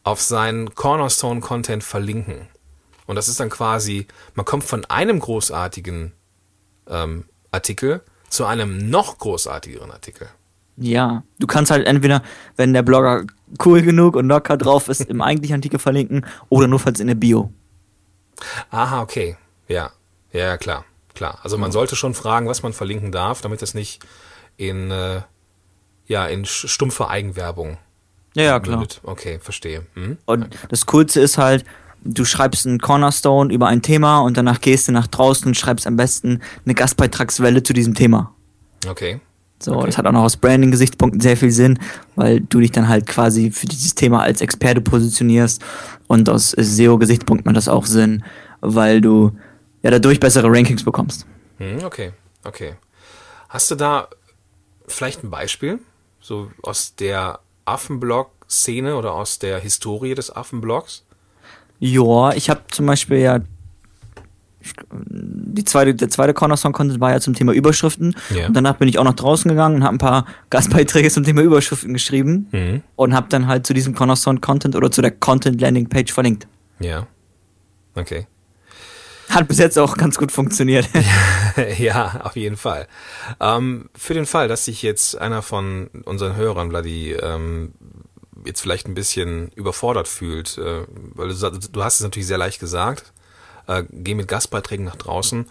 auf 0.03 0.21
seinen 0.21 0.75
Cornerstone-Content 0.75 1.83
verlinken. 1.83 2.47
Und 3.05 3.15
das 3.15 3.27
ist 3.27 3.39
dann 3.39 3.49
quasi, 3.49 4.07
man 4.35 4.45
kommt 4.45 4.63
von 4.63 4.85
einem 4.85 5.19
großartigen 5.19 6.13
ähm, 6.87 7.25
Artikel 7.51 8.01
zu 8.29 8.45
einem 8.45 8.89
noch 8.89 9.17
großartigeren 9.17 9.91
Artikel. 9.91 10.27
Ja, 10.75 11.23
du 11.39 11.45
kannst 11.45 11.71
halt 11.71 11.85
entweder, 11.85 12.23
wenn 12.55 12.73
der 12.73 12.81
Blogger 12.81 13.25
cool 13.63 13.81
genug 13.81 14.15
und 14.15 14.27
locker 14.27 14.57
drauf 14.57 14.89
ist, 14.89 15.01
im 15.01 15.21
eigentlichen 15.21 15.55
Artikel 15.55 15.79
verlinken 15.79 16.25
oder 16.49 16.67
nur 16.67 16.79
falls 16.79 16.99
in 16.99 17.07
der 17.07 17.15
Bio. 17.15 17.51
Aha, 18.71 19.01
okay. 19.01 19.37
Ja, 19.67 19.91
ja, 20.31 20.39
ja, 20.47 20.57
klar, 20.57 20.85
klar. 21.13 21.39
Also 21.43 21.57
man 21.57 21.71
sollte 21.71 21.95
schon 21.95 22.15
fragen, 22.15 22.47
was 22.47 22.63
man 22.63 22.73
verlinken 22.73 23.11
darf, 23.11 23.41
damit 23.41 23.61
das 23.61 23.73
nicht 23.75 24.03
in, 24.57 24.89
äh, 24.89 25.21
ja, 26.07 26.25
in 26.27 26.43
sch- 26.45 26.67
stumpfe 26.67 27.09
Eigenwerbung 27.09 27.77
Ja, 28.35 28.43
ja, 28.43 28.59
klar. 28.59 28.77
mündet. 28.77 28.99
Okay, 29.03 29.39
verstehe. 29.39 29.85
Hm? 29.95 30.17
Und 30.25 30.47
das 30.69 30.85
Coolste 30.85 31.19
ist 31.21 31.37
halt, 31.37 31.63
du 32.03 32.25
schreibst 32.25 32.65
einen 32.67 32.79
Cornerstone 32.79 33.53
über 33.53 33.67
ein 33.67 33.81
Thema 33.81 34.19
und 34.19 34.35
danach 34.37 34.59
gehst 34.61 34.87
du 34.87 34.91
nach 34.91 35.07
draußen 35.07 35.47
und 35.47 35.55
schreibst 35.55 35.87
am 35.87 35.95
besten 35.95 36.41
eine 36.65 36.73
Gastbeitragswelle 36.75 37.63
zu 37.63 37.73
diesem 37.73 37.93
Thema. 37.93 38.33
Okay. 38.87 39.21
So, 39.61 39.75
Okay. 39.77 39.85
das 39.85 39.97
hat 39.97 40.05
auch 40.05 40.11
noch 40.11 40.23
aus 40.23 40.35
Branding-Gesichtspunkten 40.35 41.21
sehr 41.21 41.37
viel 41.37 41.51
Sinn, 41.51 41.79
weil 42.17 42.41
du 42.41 42.59
dich 42.59 42.71
dann 42.71 42.89
halt 42.89 43.05
quasi 43.07 43.49
für 43.51 43.65
dieses 43.65 43.95
Thema 43.95 44.21
als 44.21 44.41
Experte 44.41 44.81
positionierst 44.81 45.63
und 46.07 46.27
aus 46.27 46.51
SEO-Gesichtspunkten 46.51 47.45
macht 47.49 47.55
das 47.55 47.69
auch 47.69 47.85
Sinn, 47.85 48.25
weil 48.59 48.99
du 48.99 49.31
ja 49.81 49.89
dadurch 49.91 50.19
bessere 50.19 50.49
Rankings 50.51 50.83
bekommst. 50.83 51.25
Hm, 51.59 51.77
okay, 51.85 52.11
okay. 52.43 52.73
Hast 53.47 53.71
du 53.71 53.75
da 53.75 54.09
vielleicht 54.87 55.23
ein 55.23 55.29
Beispiel? 55.29 55.79
So 56.25 56.49
aus 56.61 56.95
der 56.95 57.39
Affenblog-Szene 57.65 58.95
oder 58.95 59.13
aus 59.13 59.39
der 59.39 59.59
Historie 59.59 60.15
des 60.15 60.33
Affenblogs? 60.33 61.03
Ja, 61.79 62.31
ich 62.33 62.49
habe 62.49 62.61
zum 62.71 62.85
Beispiel 62.85 63.17
ja 63.17 63.39
die 64.85 65.65
zweite, 65.65 65.93
der 65.93 66.07
zweite 66.09 66.33
Cornerstone-Content 66.33 67.01
war 67.01 67.11
ja 67.11 67.19
zum 67.19 67.33
Thema 67.33 67.51
Überschriften 67.51 68.15
Ja. 68.33 68.47
und 68.47 68.53
danach 68.53 68.77
bin 68.77 68.87
ich 68.87 68.97
auch 68.97 69.03
nach 69.03 69.13
draußen 69.15 69.49
gegangen 69.49 69.75
und 69.75 69.83
habe 69.83 69.95
ein 69.95 69.99
paar 69.99 70.25
Gastbeiträge 70.49 71.09
zum 71.11 71.25
Thema 71.25 71.41
Überschriften 71.41 71.91
geschrieben 71.93 72.47
Mhm. 72.53 72.83
und 72.95 73.13
habe 73.13 73.27
dann 73.27 73.47
halt 73.47 73.67
zu 73.67 73.73
diesem 73.73 73.93
Cornerstone-Content 73.93 74.77
oder 74.77 74.89
zu 74.91 75.01
der 75.01 75.11
Content-Landing-Page 75.11 76.13
verlinkt. 76.13 76.47
Ja. 76.79 77.05
Okay. 77.95 78.27
Hat 79.33 79.47
bis 79.47 79.57
jetzt 79.57 79.79
auch 79.79 79.97
ganz 79.97 80.17
gut 80.17 80.31
funktioniert. 80.31 80.87
ja, 81.77 82.21
auf 82.23 82.35
jeden 82.35 82.57
Fall. 82.57 82.87
Ähm, 83.39 83.89
für 83.95 84.13
den 84.13 84.25
Fall, 84.25 84.47
dass 84.47 84.65
sich 84.65 84.83
jetzt 84.83 85.17
einer 85.17 85.41
von 85.41 85.87
unseren 86.05 86.35
Hörern, 86.35 86.69
Vladi, 86.69 87.13
ähm, 87.13 87.73
jetzt 88.45 88.61
vielleicht 88.61 88.87
ein 88.87 88.93
bisschen 88.93 89.49
überfordert 89.55 90.07
fühlt, 90.07 90.57
äh, 90.57 90.85
weil 91.13 91.29
du, 91.29 91.49
du 91.71 91.83
hast 91.83 91.95
es 91.95 92.01
natürlich 92.01 92.27
sehr 92.27 92.37
leicht 92.37 92.59
gesagt, 92.59 93.11
äh, 93.67 93.83
geh 93.89 94.15
mit 94.15 94.27
Gastbeiträgen 94.27 94.85
nach 94.85 94.97
draußen. 94.97 95.45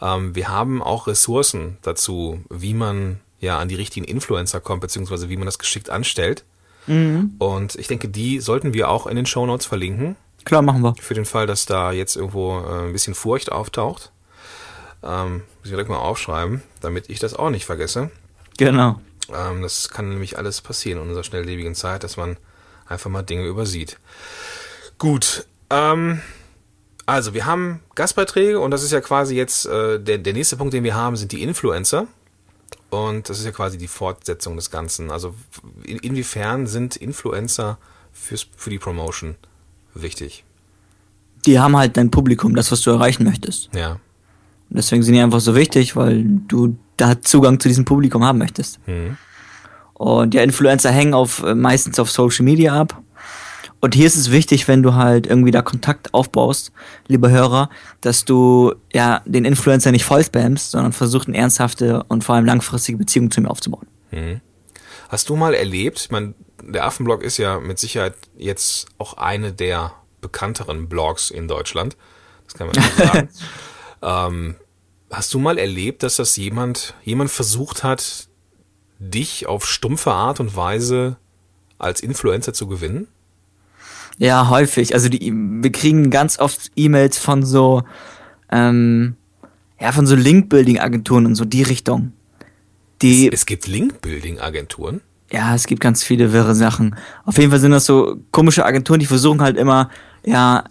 Ähm, 0.00 0.34
wir 0.34 0.48
haben 0.48 0.82
auch 0.82 1.06
Ressourcen 1.06 1.78
dazu, 1.82 2.44
wie 2.50 2.74
man 2.74 3.20
ja 3.40 3.58
an 3.58 3.68
die 3.68 3.74
richtigen 3.74 4.06
Influencer 4.06 4.60
kommt, 4.60 4.82
beziehungsweise 4.82 5.28
wie 5.28 5.36
man 5.36 5.46
das 5.46 5.58
geschickt 5.58 5.90
anstellt. 5.90 6.44
Mhm. 6.86 7.34
Und 7.38 7.74
ich 7.76 7.88
denke, 7.88 8.08
die 8.08 8.40
sollten 8.40 8.74
wir 8.74 8.88
auch 8.88 9.06
in 9.06 9.16
den 9.16 9.26
Show 9.26 9.46
Notes 9.46 9.66
verlinken. 9.66 10.16
Klar, 10.46 10.62
machen 10.62 10.80
wir. 10.80 10.94
Für 11.00 11.14
den 11.14 11.24
Fall, 11.24 11.48
dass 11.48 11.66
da 11.66 11.90
jetzt 11.90 12.14
irgendwo 12.14 12.60
äh, 12.60 12.86
ein 12.86 12.92
bisschen 12.92 13.16
Furcht 13.16 13.50
auftaucht. 13.50 14.12
Ähm, 15.02 15.38
muss 15.38 15.64
ich 15.64 15.70
direkt 15.70 15.90
mal 15.90 15.98
aufschreiben, 15.98 16.62
damit 16.80 17.10
ich 17.10 17.18
das 17.18 17.34
auch 17.34 17.50
nicht 17.50 17.66
vergesse. 17.66 18.10
Genau. 18.56 19.00
Ähm, 19.34 19.62
das 19.62 19.88
kann 19.88 20.08
nämlich 20.08 20.38
alles 20.38 20.60
passieren 20.60 21.02
in 21.02 21.08
unserer 21.08 21.24
schnelllebigen 21.24 21.74
Zeit, 21.74 22.04
dass 22.04 22.16
man 22.16 22.36
einfach 22.86 23.10
mal 23.10 23.22
Dinge 23.22 23.44
übersieht. 23.44 23.98
Gut. 24.98 25.48
Ähm, 25.68 26.22
also, 27.06 27.34
wir 27.34 27.44
haben 27.44 27.80
Gastbeiträge 27.96 28.60
und 28.60 28.70
das 28.70 28.84
ist 28.84 28.92
ja 28.92 29.00
quasi 29.00 29.34
jetzt 29.34 29.66
äh, 29.66 29.98
der, 29.98 30.18
der 30.18 30.32
nächste 30.32 30.56
Punkt, 30.56 30.74
den 30.74 30.84
wir 30.84 30.94
haben, 30.94 31.16
sind 31.16 31.32
die 31.32 31.42
Influencer. 31.42 32.06
Und 32.90 33.28
das 33.28 33.40
ist 33.40 33.46
ja 33.46 33.50
quasi 33.50 33.78
die 33.78 33.88
Fortsetzung 33.88 34.54
des 34.54 34.70
Ganzen. 34.70 35.10
Also, 35.10 35.34
in, 35.82 35.98
inwiefern 35.98 36.68
sind 36.68 36.94
Influencer 36.94 37.78
fürs, 38.12 38.46
für 38.56 38.70
die 38.70 38.78
Promotion 38.78 39.34
wichtig? 40.02 40.44
Die 41.46 41.58
haben 41.58 41.76
halt 41.76 41.96
dein 41.96 42.10
Publikum, 42.10 42.54
das, 42.54 42.72
was 42.72 42.80
du 42.82 42.90
erreichen 42.90 43.24
möchtest. 43.24 43.70
Ja. 43.74 43.92
Und 44.68 44.78
deswegen 44.78 45.02
sind 45.02 45.14
die 45.14 45.20
einfach 45.20 45.40
so 45.40 45.54
wichtig, 45.54 45.94
weil 45.96 46.24
du 46.24 46.76
da 46.96 47.20
Zugang 47.20 47.60
zu 47.60 47.68
diesem 47.68 47.84
Publikum 47.84 48.24
haben 48.24 48.38
möchtest. 48.38 48.80
Mhm. 48.86 49.16
Und 49.94 50.34
ja, 50.34 50.42
Influencer 50.42 50.90
hängen 50.90 51.14
auf 51.14 51.42
äh, 51.42 51.54
meistens 51.54 51.98
auf 51.98 52.10
Social 52.10 52.44
Media 52.44 52.78
ab. 52.78 53.00
Und 53.80 53.94
hier 53.94 54.06
ist 54.06 54.16
es 54.16 54.30
wichtig, 54.30 54.68
wenn 54.68 54.82
du 54.82 54.94
halt 54.94 55.26
irgendwie 55.26 55.50
da 55.50 55.62
Kontakt 55.62 56.12
aufbaust, 56.14 56.72
lieber 57.08 57.30
Hörer, 57.30 57.70
dass 58.00 58.24
du 58.24 58.74
ja 58.92 59.20
den 59.26 59.44
Influencer 59.44 59.92
nicht 59.92 60.04
voll 60.04 60.24
spammst, 60.24 60.72
sondern 60.72 60.92
versuchst 60.92 61.28
eine 61.28 61.36
ernsthafte 61.36 62.02
und 62.08 62.24
vor 62.24 62.34
allem 62.34 62.46
langfristige 62.46 62.98
Beziehung 62.98 63.30
zu 63.30 63.40
ihm 63.40 63.46
aufzubauen. 63.46 63.86
Mhm. 64.10 64.40
Hast 65.08 65.28
du 65.28 65.36
mal 65.36 65.54
erlebt, 65.54 66.00
ich 66.00 66.10
meine, 66.10 66.34
der 66.62 66.84
Affenblog 66.84 67.22
ist 67.22 67.36
ja 67.38 67.60
mit 67.60 67.78
Sicherheit 67.78 68.14
jetzt 68.36 68.86
auch 68.98 69.14
eine 69.14 69.52
der 69.52 69.92
bekannteren 70.20 70.88
Blogs 70.88 71.30
in 71.30 71.48
Deutschland. 71.48 71.96
Das 72.44 72.54
kann 72.54 72.66
man 72.68 72.76
nicht 72.76 72.96
sagen. 72.96 73.28
ähm, 74.02 74.54
hast 75.10 75.32
du 75.34 75.38
mal 75.38 75.58
erlebt, 75.58 76.02
dass 76.02 76.16
das 76.16 76.36
jemand, 76.36 76.94
jemand 77.04 77.30
versucht 77.30 77.84
hat, 77.84 78.28
dich 78.98 79.46
auf 79.46 79.66
stumpfe 79.66 80.12
Art 80.12 80.40
und 80.40 80.56
Weise 80.56 81.16
als 81.78 82.00
Influencer 82.00 82.52
zu 82.52 82.66
gewinnen? 82.66 83.08
Ja, 84.18 84.48
häufig. 84.48 84.94
Also 84.94 85.08
die, 85.08 85.32
wir 85.32 85.72
kriegen 85.72 86.10
ganz 86.10 86.38
oft 86.38 86.70
E-Mails 86.74 87.18
von 87.18 87.44
so, 87.44 87.82
ähm, 88.50 89.16
ja, 89.78 89.92
von 89.92 90.06
so 90.06 90.14
Link-Building-Agenturen 90.14 91.26
und 91.26 91.34
so 91.34 91.44
die 91.44 91.62
Richtung. 91.62 92.12
Die, 93.02 93.28
es, 93.28 93.40
es 93.40 93.46
gibt 93.46 93.66
Link-Building-Agenturen? 93.66 95.02
Ja, 95.32 95.54
es 95.54 95.66
gibt 95.66 95.80
ganz 95.80 96.04
viele 96.04 96.32
wirre 96.32 96.54
Sachen. 96.54 96.96
Auf 97.24 97.38
jeden 97.38 97.50
Fall 97.50 97.60
sind 97.60 97.72
das 97.72 97.86
so 97.86 98.16
komische 98.30 98.64
Agenturen, 98.64 99.00
die 99.00 99.06
versuchen 99.06 99.42
halt 99.42 99.56
immer, 99.56 99.90
ja, 100.24 100.64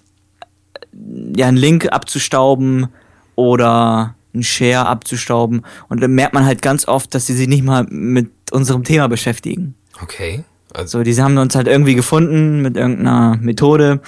ja, 1.36 1.48
einen 1.48 1.58
Link 1.58 1.92
abzustauben 1.92 2.88
oder 3.36 4.16
einen 4.34 4.44
Share 4.44 4.86
abzustauben. 4.86 5.64
Und 5.90 6.02
dann 6.02 6.12
merkt 6.12 6.34
man 6.34 6.46
halt 6.46 6.62
ganz 6.62 6.88
oft, 6.88 7.14
dass 7.14 7.26
sie 7.26 7.34
sich 7.34 7.48
nicht 7.48 7.64
mal 7.64 7.86
mit 7.90 8.32
unserem 8.52 8.84
Thema 8.84 9.08
beschäftigen. 9.08 9.76
Okay. 10.02 10.44
Also 10.74 11.04
die 11.04 11.22
haben 11.22 11.38
uns 11.38 11.56
halt 11.56 11.68
irgendwie 11.68 11.96
gefunden 11.96 12.62
mit 12.62 12.76
irgendeiner 12.76 13.38
Methode 13.38 14.02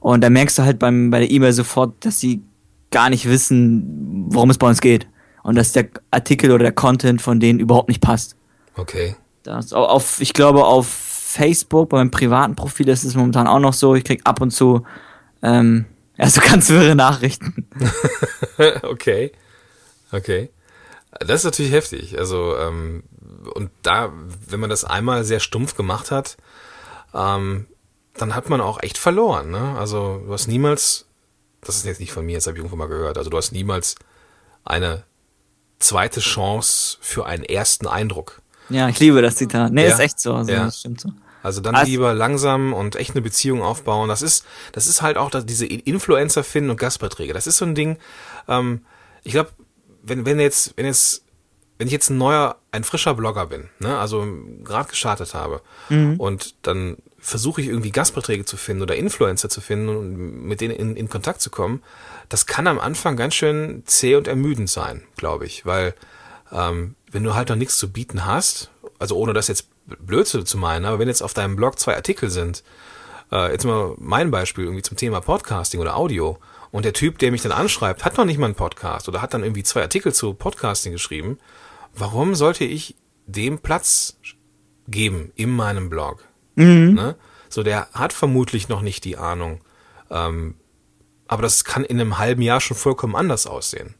und 0.00 0.22
da 0.22 0.30
merkst 0.30 0.58
du 0.58 0.62
halt 0.62 0.78
beim, 0.78 1.10
bei 1.10 1.20
der 1.20 1.30
E-Mail 1.30 1.52
sofort, 1.52 2.04
dass 2.04 2.20
sie 2.20 2.42
gar 2.90 3.10
nicht 3.10 3.28
wissen, 3.28 4.26
worum 4.28 4.48
es 4.48 4.56
bei 4.56 4.66
uns 4.66 4.80
geht 4.80 5.06
und 5.42 5.56
dass 5.56 5.72
der 5.72 5.88
Artikel 6.10 6.52
oder 6.52 6.62
der 6.64 6.72
Content 6.72 7.20
von 7.20 7.38
denen 7.38 7.60
überhaupt 7.60 7.88
nicht 7.88 8.00
passt. 8.00 8.36
Okay. 8.76 9.14
Das 9.46 9.72
auf, 9.72 10.20
ich 10.20 10.32
glaube 10.32 10.64
auf 10.64 10.86
Facebook, 10.86 11.90
bei 11.90 11.98
meinem 11.98 12.10
privaten 12.10 12.56
Profil 12.56 12.88
ist 12.88 13.04
es 13.04 13.14
momentan 13.14 13.46
auch 13.46 13.58
noch 13.58 13.72
so, 13.72 13.94
ich 13.94 14.04
krieg 14.04 14.22
ab 14.24 14.40
und 14.40 14.50
zu 14.50 14.84
ähm, 15.42 15.86
ja, 16.16 16.28
ganz 16.28 16.70
wirre 16.70 16.94
Nachrichten. 16.94 17.68
okay. 18.82 19.32
Okay. 20.12 20.50
Das 21.20 21.40
ist 21.40 21.44
natürlich 21.44 21.72
heftig. 21.72 22.18
Also, 22.18 22.56
ähm, 22.56 23.02
und 23.54 23.70
da, 23.82 24.12
wenn 24.48 24.60
man 24.60 24.70
das 24.70 24.84
einmal 24.84 25.24
sehr 25.24 25.40
stumpf 25.40 25.76
gemacht 25.76 26.10
hat, 26.10 26.36
ähm, 27.14 27.66
dann 28.14 28.34
hat 28.34 28.48
man 28.48 28.60
auch 28.60 28.82
echt 28.82 28.98
verloren. 28.98 29.50
Ne? 29.50 29.76
Also 29.78 30.22
du 30.26 30.32
hast 30.32 30.46
niemals, 30.46 31.06
das 31.60 31.76
ist 31.76 31.84
jetzt 31.84 32.00
nicht 32.00 32.12
von 32.12 32.24
mir, 32.24 32.36
das 32.36 32.46
habe 32.46 32.56
ich 32.56 32.58
irgendwo 32.58 32.76
mal 32.76 32.88
gehört, 32.88 33.18
also 33.18 33.30
du 33.30 33.36
hast 33.36 33.52
niemals 33.52 33.96
eine 34.64 35.04
zweite 35.78 36.20
Chance 36.20 36.98
für 37.00 37.26
einen 37.26 37.44
ersten 37.44 37.86
Eindruck. 37.86 38.40
Ja, 38.68 38.88
ich 38.88 38.98
liebe 38.98 39.22
das 39.22 39.36
Zitat. 39.36 39.72
Nee, 39.72 39.86
ja. 39.86 39.94
ist 39.94 40.00
echt 40.00 40.20
so. 40.20 40.34
Also, 40.34 40.52
ja. 40.52 40.64
Das 40.64 40.80
stimmt 40.80 41.00
so. 41.00 41.10
Also 41.42 41.60
dann 41.60 41.76
also, 41.76 41.88
lieber 41.88 42.12
langsam 42.12 42.72
und 42.72 42.96
echt 42.96 43.12
eine 43.12 43.22
Beziehung 43.22 43.62
aufbauen. 43.62 44.08
Das 44.08 44.20
ist, 44.20 44.44
das 44.72 44.88
ist 44.88 45.00
halt 45.00 45.16
auch 45.16 45.30
dass 45.30 45.46
diese 45.46 45.64
Influencer 45.64 46.42
finden 46.42 46.70
und 46.70 46.76
Gastbeiträge. 46.76 47.32
Das 47.32 47.46
ist 47.46 47.58
so 47.58 47.64
ein 47.64 47.76
Ding. 47.76 47.98
Ähm, 48.48 48.80
ich 49.22 49.32
glaube, 49.32 49.50
wenn 50.02 50.26
wenn 50.26 50.40
jetzt 50.40 50.76
wenn 50.76 50.86
jetzt 50.86 51.22
wenn 51.78 51.86
ich 51.86 51.92
jetzt 51.92 52.10
ein 52.10 52.18
neuer, 52.18 52.56
ein 52.72 52.84
frischer 52.84 53.14
Blogger 53.14 53.46
bin, 53.46 53.68
ne, 53.78 53.98
also 53.98 54.26
gerade 54.64 54.88
gestartet 54.88 55.34
habe 55.34 55.60
mhm. 55.88 56.18
und 56.18 56.54
dann 56.62 56.96
versuche 57.18 57.60
ich 57.60 57.68
irgendwie 57.68 57.90
Gastbeiträge 57.90 58.44
zu 58.44 58.56
finden 58.56 58.82
oder 58.82 58.96
Influencer 58.96 59.48
zu 59.48 59.60
finden 59.60 59.88
und 59.88 60.46
mit 60.46 60.60
denen 60.60 60.74
in, 60.74 60.96
in 60.96 61.08
Kontakt 61.08 61.40
zu 61.40 61.50
kommen, 61.50 61.82
das 62.28 62.46
kann 62.46 62.66
am 62.66 62.78
Anfang 62.78 63.16
ganz 63.16 63.34
schön 63.34 63.82
zäh 63.84 64.14
und 64.14 64.26
ermüdend 64.26 64.70
sein, 64.70 65.02
glaube 65.16 65.44
ich, 65.44 65.66
weil 65.66 65.94
ähm, 66.52 66.94
wenn 67.16 67.24
du 67.24 67.34
halt 67.34 67.48
noch 67.48 67.56
nichts 67.56 67.78
zu 67.78 67.90
bieten 67.90 68.26
hast, 68.26 68.70
also 68.98 69.16
ohne 69.16 69.32
das 69.32 69.48
jetzt 69.48 69.70
blöd 69.86 70.26
zu 70.26 70.58
meinen, 70.58 70.84
aber 70.84 70.98
wenn 70.98 71.08
jetzt 71.08 71.22
auf 71.22 71.32
deinem 71.32 71.56
Blog 71.56 71.78
zwei 71.78 71.96
Artikel 71.96 72.28
sind, 72.28 72.62
äh, 73.32 73.50
jetzt 73.50 73.64
mal 73.64 73.94
mein 73.96 74.30
Beispiel 74.30 74.64
irgendwie 74.64 74.82
zum 74.82 74.98
Thema 74.98 75.22
Podcasting 75.22 75.80
oder 75.80 75.96
Audio 75.96 76.38
und 76.72 76.84
der 76.84 76.92
Typ, 76.92 77.18
der 77.18 77.30
mich 77.30 77.40
dann 77.40 77.52
anschreibt, 77.52 78.04
hat 78.04 78.18
noch 78.18 78.26
nicht 78.26 78.36
mal 78.36 78.44
einen 78.44 78.54
Podcast 78.54 79.08
oder 79.08 79.22
hat 79.22 79.32
dann 79.32 79.42
irgendwie 79.42 79.62
zwei 79.62 79.80
Artikel 79.80 80.12
zu 80.12 80.34
Podcasting 80.34 80.92
geschrieben, 80.92 81.38
warum 81.94 82.34
sollte 82.34 82.64
ich 82.64 82.96
dem 83.24 83.60
Platz 83.60 84.18
geben 84.86 85.32
in 85.36 85.56
meinem 85.56 85.88
Blog? 85.88 86.22
Mhm. 86.56 86.92
Ne? 86.92 87.16
So, 87.48 87.62
der 87.62 87.88
hat 87.94 88.12
vermutlich 88.12 88.68
noch 88.68 88.82
nicht 88.82 89.04
die 89.04 89.16
Ahnung. 89.16 89.62
Ähm, 90.10 90.56
aber 91.28 91.40
das 91.40 91.64
kann 91.64 91.82
in 91.82 91.98
einem 91.98 92.18
halben 92.18 92.42
Jahr 92.42 92.60
schon 92.60 92.76
vollkommen 92.76 93.16
anders 93.16 93.46
aussehen. 93.46 93.94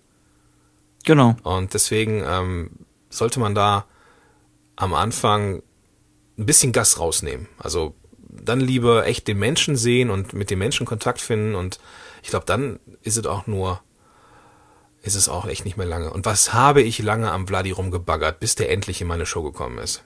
Genau. 1.07 1.37
Und 1.45 1.73
deswegen 1.73 2.23
ähm, 2.27 2.71
sollte 3.09 3.41
man 3.41 3.55
da 3.55 3.87
am 4.77 4.95
Anfang 4.95 5.63
ein 6.39 6.47
bisschen 6.47 6.73
Gas 6.73 6.99
rausnehmen. 6.99 7.49
Also 7.59 7.95
dann 8.29 8.61
lieber 8.61 9.07
echt 9.07 9.27
den 9.29 9.39
Menschen 9.39 9.77
sehen 9.77 10.11
und 10.11 10.33
mit 10.35 10.51
dem 10.51 10.59
Menschen 10.59 10.87
Kontakt 10.87 11.21
finden 11.21 11.55
und 11.55 11.81
ich 12.23 12.31
glaube, 12.31 12.47
dann 12.47 12.79
ist 13.03 13.17
es 13.17 13.27
auch 13.27 13.47
nur 13.47 13.81
ist 15.07 15.15
es 15.15 15.29
auch 15.29 15.47
echt 15.47 15.65
nicht 15.65 15.77
mehr 15.77 15.87
lange. 15.87 16.11
Und 16.11 16.27
was 16.27 16.53
habe 16.53 16.83
ich 16.83 16.99
lange 16.99 17.31
am 17.31 17.47
Vladi 17.47 17.71
rumgebaggert, 17.71 18.41
bis 18.41 18.57
der 18.57 18.71
endlich 18.71 19.01
in 19.01 19.07
meine 19.07 19.25
Show 19.25 19.43
gekommen 19.45 19.79
ist? 19.79 20.03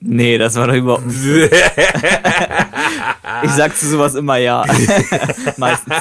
Nee, 0.00 0.38
das 0.38 0.54
war 0.54 0.68
doch 0.68 0.74
überhaupt 0.74 1.06
nicht 1.06 1.18
so. 1.22 1.28
ich 3.42 3.50
sag 3.50 3.76
zu 3.76 3.88
sowas 3.88 4.14
immer 4.14 4.36
ja. 4.36 4.64
Meistens. 5.56 5.94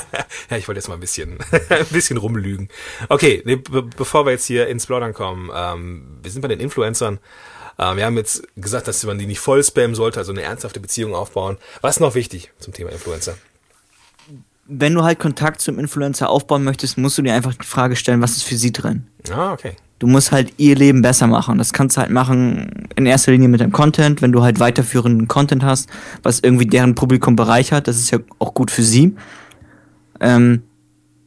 Ja, 0.50 0.58
ich 0.58 0.68
wollte 0.68 0.80
jetzt 0.80 0.88
mal 0.88 0.94
ein 0.94 1.00
bisschen, 1.00 1.40
ein 1.70 1.86
bisschen 1.88 2.18
rumlügen. 2.18 2.70
Okay, 3.10 3.42
nee, 3.46 3.56
be 3.56 3.82
bevor 3.84 4.26
wir 4.26 4.32
jetzt 4.32 4.46
hier 4.46 4.68
ins 4.68 4.86
Plaudern 4.86 5.14
kommen, 5.14 5.50
ähm, 5.54 6.20
wir 6.22 6.30
sind 6.32 6.42
bei 6.42 6.48
den 6.48 6.60
Influencern. 6.60 7.20
Äh, 7.78 7.96
wir 7.96 8.06
haben 8.06 8.18
jetzt 8.18 8.48
gesagt, 8.56 8.88
dass 8.88 9.04
man 9.04 9.18
die 9.18 9.26
nicht 9.26 9.40
voll 9.40 9.64
spammen 9.64 9.96
sollte, 9.96 10.20
also 10.20 10.32
eine 10.32 10.44
ernsthafte 10.44 10.80
Beziehung 10.80 11.16
aufbauen. 11.16 11.58
Was 11.82 11.96
ist 11.96 12.00
noch 12.00 12.14
wichtig 12.16 12.52
zum 12.60 12.74
Thema 12.74 12.92
Influencer? 12.92 13.36
wenn 14.68 14.94
du 14.94 15.04
halt 15.04 15.20
Kontakt 15.20 15.62
zum 15.62 15.80
Influencer 15.80 16.30
aufbauen 16.30 16.64
möchtest, 16.64 16.98
musst 16.98 17.18
du 17.18 17.22
dir 17.22 17.34
einfach 17.34 17.54
die 17.54 17.66
Frage 17.66 17.96
stellen, 17.96 18.22
was 18.22 18.32
ist 18.32 18.44
für 18.44 18.58
sie 18.58 18.74
drin? 18.74 19.08
Ah, 19.32 19.54
okay. 19.54 19.76
Du 20.00 20.08
musst 20.08 20.32
halt 20.32 20.54
ihr 20.58 20.76
Leben 20.76 21.02
besser 21.02 21.28
machen. 21.28 21.58
Das 21.58 21.74
kannst 21.74 21.98
du 21.98 22.02
halt 22.02 22.12
machen 22.12 22.88
in 22.96 23.06
erster 23.06 23.32
Linie 23.32 23.48
mit 23.48 23.62
deinem 23.62 23.72
Content, 23.72 24.22
wenn 24.22 24.32
du 24.32 24.44
halt 24.44 24.60
weiterführenden 24.60 25.28
Content 25.28 25.64
hast, 25.64 25.90
was 26.24 26.40
irgendwie 26.40 26.68
deren 26.68 26.96
Publikum 26.96 27.36
bereichert. 27.36 27.88
Das 27.88 27.98
ist 27.98 28.12
ja 28.12 28.20
auch 28.40 28.54
gut 28.54 28.70
für 28.70 28.84
sie. 28.84 29.16
Ähm, 30.20 30.64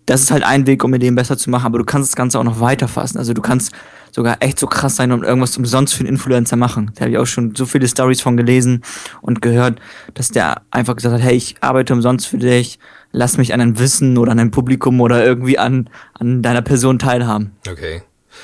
das 0.07 0.23
ist 0.23 0.31
halt 0.31 0.43
ein 0.43 0.67
Weg, 0.67 0.83
um 0.83 0.93
ihr 0.93 0.99
Leben 0.99 1.17
besser 1.17 1.39
zu 1.39 1.51
machen, 1.51 1.67
aber 1.67 1.79
du 1.79 1.85
kannst 1.85 2.11
das 2.11 2.17
Ganze 2.17 2.39
auch 2.39 2.45
noch 2.45 2.61
weiterfassen. 2.61 3.19
Also 3.19 3.33
du 3.33 3.43
kannst 3.43 3.73
sogar 4.13 4.39
echt 4.41 4.59
so 4.59 4.67
krass 4.67 4.97
sein 4.97 5.13
und 5.13 5.23
irgendwas 5.23 5.57
umsonst 5.57 5.95
für 5.95 6.01
einen 6.01 6.09
Influencer 6.09 6.57
machen. 6.57 6.91
Da 6.95 7.03
habe 7.03 7.13
ich 7.13 7.19
auch 7.19 7.27
schon 7.27 7.55
so 7.55 7.65
viele 7.67 7.87
Stories 7.87 8.21
von 8.21 8.37
gelesen 8.37 8.83
und 9.21 9.41
gehört, 9.41 9.81
dass 10.15 10.31
der 10.31 10.63
einfach 10.71 10.97
gesagt 10.97 11.15
hat, 11.15 11.23
hey, 11.23 11.37
ich 11.37 11.57
arbeite 11.61 11.93
umsonst 11.93 12.27
für 12.27 12.39
dich, 12.39 12.79
lass 13.13 13.39
mich 13.39 13.55
an 13.55 13.61
einem 13.61 13.79
Wissen 13.79 14.19
oder 14.19 14.33
an 14.33 14.41
einem 14.41 14.51
Publikum 14.51 15.01
oder 15.01 15.25
irgendwie 15.25 15.59
an, 15.59 15.89
an 16.15 16.43
deiner 16.43 16.63
Person 16.63 16.99
teilhaben. 16.99 17.53
Okay. 17.69 18.03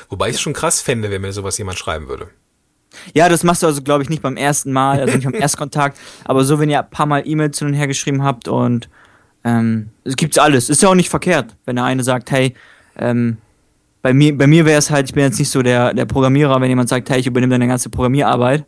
Wobei 0.08 0.28
ich 0.28 0.36
es 0.36 0.40
schon 0.40 0.52
krass 0.52 0.80
fände, 0.80 1.10
wenn 1.10 1.22
mir 1.22 1.32
sowas 1.32 1.58
jemand 1.58 1.78
schreiben 1.78 2.08
würde. 2.08 2.28
Ja, 3.14 3.28
das 3.28 3.44
machst 3.44 3.62
du 3.62 3.66
also, 3.66 3.82
glaube 3.82 4.02
ich, 4.02 4.08
nicht 4.08 4.22
beim 4.22 4.36
ersten 4.36 4.72
Mal, 4.72 5.00
also 5.00 5.14
nicht 5.14 5.24
beim 5.24 5.34
Erstkontakt, 5.40 5.98
aber 6.24 6.44
so, 6.44 6.58
wenn 6.58 6.70
ihr 6.70 6.80
ein 6.80 6.90
paar 6.90 7.06
Mal 7.06 7.22
E-Mails 7.26 7.58
hin 7.58 7.68
und 7.68 7.74
her 7.74 7.86
geschrieben 7.86 8.22
habt 8.22 8.48
und 8.48 8.88
ähm, 9.44 9.90
es 10.04 10.16
gibt's 10.16 10.38
alles. 10.38 10.70
Ist 10.70 10.82
ja 10.82 10.88
auch 10.88 10.94
nicht 10.94 11.10
verkehrt, 11.10 11.54
wenn 11.66 11.76
der 11.76 11.84
eine 11.84 12.02
sagt, 12.02 12.30
hey, 12.30 12.54
ähm, 12.96 13.36
bei 14.02 14.12
mir, 14.12 14.36
bei 14.36 14.46
mir 14.46 14.64
wäre 14.64 14.78
es 14.78 14.90
halt, 14.90 15.08
ich 15.08 15.14
bin 15.14 15.24
jetzt 15.24 15.38
nicht 15.38 15.50
so 15.50 15.62
der, 15.62 15.92
der 15.94 16.04
Programmierer, 16.04 16.60
wenn 16.60 16.68
jemand 16.68 16.88
sagt, 16.88 17.10
hey, 17.10 17.20
ich 17.20 17.26
übernehme 17.26 17.52
deine 17.52 17.66
ganze 17.66 17.90
Programmierarbeit, 17.90 18.64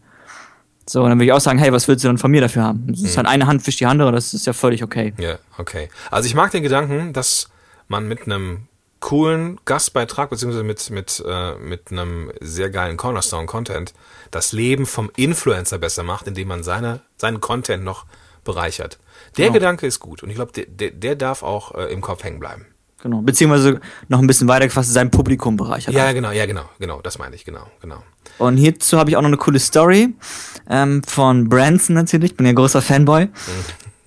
So, 0.89 1.03
dann 1.07 1.19
würde 1.19 1.27
ich 1.27 1.33
auch 1.33 1.41
sagen, 1.41 1.59
hey, 1.59 1.73
was 1.73 1.87
willst 1.89 2.05
du 2.05 2.09
dann 2.09 2.19
von 2.19 2.31
mir 2.31 2.41
dafür 2.41 2.63
haben? 2.63 2.87
Das 2.89 3.03
ist 3.03 3.17
halt 3.17 3.27
eine 3.27 3.47
Hand 3.47 3.67
wischt 3.67 3.81
die 3.81 3.87
andere, 3.87 4.13
das 4.13 4.35
ist 4.35 4.47
ja 4.47 4.53
völlig 4.53 4.83
okay. 4.83 5.13
Ja, 5.19 5.39
okay. 5.59 5.89
Also 6.11 6.27
ich 6.27 6.35
mag 6.35 6.51
den 6.51 6.63
Gedanken, 6.63 7.13
dass 7.13 7.49
man 7.89 8.07
mit 8.09 8.27
einem 8.27 8.68
coolen 9.01 9.61
Gastbeitrag 9.65 10.31
beziehungsweise 10.31 10.65
mit 10.65 10.91
mit 10.91 11.23
äh, 11.27 11.55
mit 11.57 11.91
einem 11.93 12.33
sehr 12.41 12.71
geilen 12.71 12.97
Cornerstone 12.97 13.47
Content 13.47 13.95
das 14.31 14.53
Leben 14.53 14.87
vom 14.87 15.11
Influencer 15.17 15.79
besser 15.79 16.03
macht, 16.03 16.27
indem 16.27 16.49
man 16.49 16.63
seine 16.63 17.01
seinen 17.17 17.41
Content 17.41 17.85
noch 17.85 18.07
bereichert. 18.45 18.99
Der 19.37 19.47
Genau. 19.47 19.55
Gedanke 19.55 19.87
ist 19.87 20.01
gut 20.01 20.23
und 20.23 20.31
ich 20.31 20.37
glaube, 20.37 20.53
der, 20.53 20.67
der, 20.67 20.91
der 20.91 21.15
darf 21.17 21.43
auch 21.43 21.75
äh, 21.75 21.93
im 21.93 22.01
Kopf 22.01 22.25
hängen 22.25 22.41
bleiben. 22.41 22.67
Genau. 23.03 23.21
Beziehungsweise 23.21 23.81
noch 24.09 24.19
ein 24.19 24.27
bisschen 24.27 24.49
weiter 24.49 24.67
gefasst, 24.67 24.93
sein 24.93 25.11
Publikum 25.13 25.57
bereichert. 25.57 25.95
Ja, 25.95 26.11
genau, 26.13 26.33
ja, 26.33 26.47
genau, 26.47 26.65
genau, 26.81 27.01
das 27.01 27.19
meine 27.19 27.37
ich, 27.37 27.45
genau, 27.45 27.67
genau. 27.81 28.03
Und 28.39 28.57
hierzu 28.57 28.99
habe 28.99 29.11
ich 29.11 29.17
auch 29.17 29.21
noch 29.23 29.29
eine 29.29 29.37
coole 29.37 29.61
Story 29.61 30.15
ähm, 30.69 31.03
von 31.05 31.49
Branson 31.49 31.95
natürlich, 31.95 32.37
bin 32.37 32.47
ja 32.47 32.53
großer 32.53 32.83
Fanboy. 32.83 33.29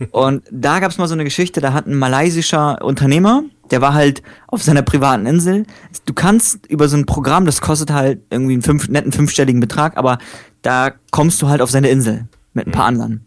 Und 0.10 0.44
da 0.52 0.80
gab 0.80 0.92
es 0.92 0.98
mal 0.98 1.08
so 1.08 1.14
eine 1.14 1.24
Geschichte, 1.24 1.62
da 1.62 1.74
hat 1.74 1.86
ein 1.86 1.96
malaysischer 1.96 2.82
Unternehmer, 2.84 3.44
der 3.72 3.82
war 3.82 3.94
halt 3.94 4.22
auf 4.48 4.62
seiner 4.62 4.82
privaten 4.82 5.26
Insel. 5.26 5.66
Du 6.06 6.14
kannst 6.14 6.66
über 6.68 6.88
so 6.88 6.98
ein 6.98 7.06
Programm, 7.06 7.46
das 7.46 7.62
kostet 7.62 7.92
halt 7.92 8.22
irgendwie 8.30 8.54
einen 8.54 8.62
fünf, 8.62 8.90
netten 8.90 9.12
fünfstelligen 9.12 9.60
Betrag, 9.60 9.98
aber 9.98 10.20
da 10.62 10.92
kommst 11.12 11.42
du 11.42 11.48
halt 11.48 11.62
auf 11.62 11.72
seine 11.72 11.90
Insel 11.90 12.28
mit 12.54 12.68
ein 12.68 12.72
paar 12.72 12.86
anderen. 12.86 13.26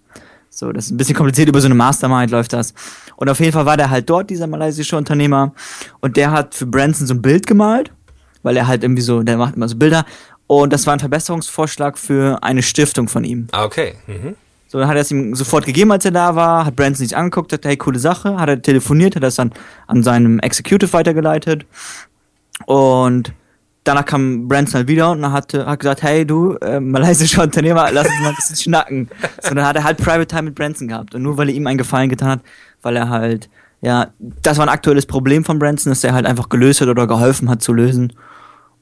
So, 0.50 0.70
das 0.70 0.86
ist 0.86 0.90
ein 0.92 0.96
bisschen 0.98 1.16
kompliziert, 1.16 1.48
über 1.48 1.60
so 1.60 1.66
eine 1.66 1.74
Mastermind 1.74 2.30
läuft 2.30 2.52
das. 2.52 2.74
Und 3.16 3.28
auf 3.28 3.40
jeden 3.40 3.52
Fall 3.52 3.66
war 3.66 3.76
der 3.76 3.90
halt 3.90 4.08
dort, 4.08 4.30
dieser 4.30 4.46
malaysische 4.46 4.96
Unternehmer, 4.96 5.52
und 6.00 6.16
der 6.16 6.30
hat 6.30 6.54
für 6.54 6.66
Branson 6.66 7.06
so 7.06 7.14
ein 7.14 7.22
Bild 7.22 7.46
gemalt, 7.46 7.92
weil 8.42 8.56
er 8.56 8.68
halt 8.68 8.84
irgendwie 8.84 9.02
so, 9.02 9.22
der 9.22 9.36
macht 9.36 9.56
immer 9.56 9.68
so 9.68 9.76
Bilder, 9.76 10.04
und 10.46 10.72
das 10.72 10.86
war 10.86 10.92
ein 10.92 11.00
Verbesserungsvorschlag 11.00 11.98
für 11.98 12.42
eine 12.42 12.62
Stiftung 12.62 13.08
von 13.08 13.24
ihm. 13.24 13.48
Ah, 13.52 13.64
okay. 13.64 13.94
Mhm. 14.06 14.36
So, 14.66 14.78
dann 14.78 14.88
hat 14.88 14.96
er 14.96 15.02
es 15.02 15.10
ihm 15.10 15.34
sofort 15.34 15.66
gegeben, 15.66 15.92
als 15.92 16.04
er 16.04 16.10
da 16.10 16.34
war, 16.34 16.66
hat 16.66 16.74
Branson 16.74 17.06
sich 17.06 17.16
angeguckt, 17.16 17.52
hat, 17.52 17.64
hey, 17.64 17.76
coole 17.76 17.98
Sache, 17.98 18.36
hat 18.38 18.48
er 18.48 18.60
telefoniert, 18.60 19.14
hat 19.14 19.22
das 19.22 19.36
dann 19.36 19.52
an 19.86 20.02
seinem 20.02 20.40
Executive 20.40 20.92
weitergeleitet. 20.92 21.64
Und 22.66 23.32
danach 23.84 24.04
kam 24.04 24.48
Branson 24.48 24.74
halt 24.78 24.88
wieder 24.88 25.10
und 25.10 25.30
hat, 25.30 25.52
hat 25.54 25.80
gesagt, 25.80 26.02
hey 26.02 26.26
du, 26.26 26.54
äh, 26.56 26.80
malaysischer 26.80 27.42
Unternehmer, 27.44 27.90
lass 27.92 28.06
uns 28.06 28.20
mal 28.20 28.28
ein 28.30 28.34
bisschen 28.36 28.56
schnacken. 28.56 29.08
So, 29.42 29.54
dann 29.54 29.66
hat 29.66 29.76
er 29.76 29.84
halt 29.84 29.98
Private 29.98 30.26
Time 30.26 30.42
mit 30.44 30.54
Branson 30.54 30.88
gehabt. 30.88 31.14
Und 31.14 31.22
nur 31.22 31.36
weil 31.36 31.48
er 31.50 31.54
ihm 31.54 31.66
einen 31.66 31.78
Gefallen 31.78 32.08
getan 32.08 32.28
hat, 32.30 32.40
weil 32.82 32.96
er 32.96 33.08
halt, 33.08 33.48
ja, 33.80 34.08
das 34.18 34.56
war 34.58 34.66
ein 34.66 34.70
aktuelles 34.72 35.06
Problem 35.06 35.44
von 35.44 35.58
Branson, 35.58 35.90
dass 35.90 36.02
er 36.04 36.14
halt 36.14 36.26
einfach 36.26 36.48
gelöst 36.48 36.80
hat 36.80 36.88
oder 36.88 37.06
geholfen 37.06 37.50
hat 37.50 37.62
zu 37.62 37.72
lösen. 37.72 38.12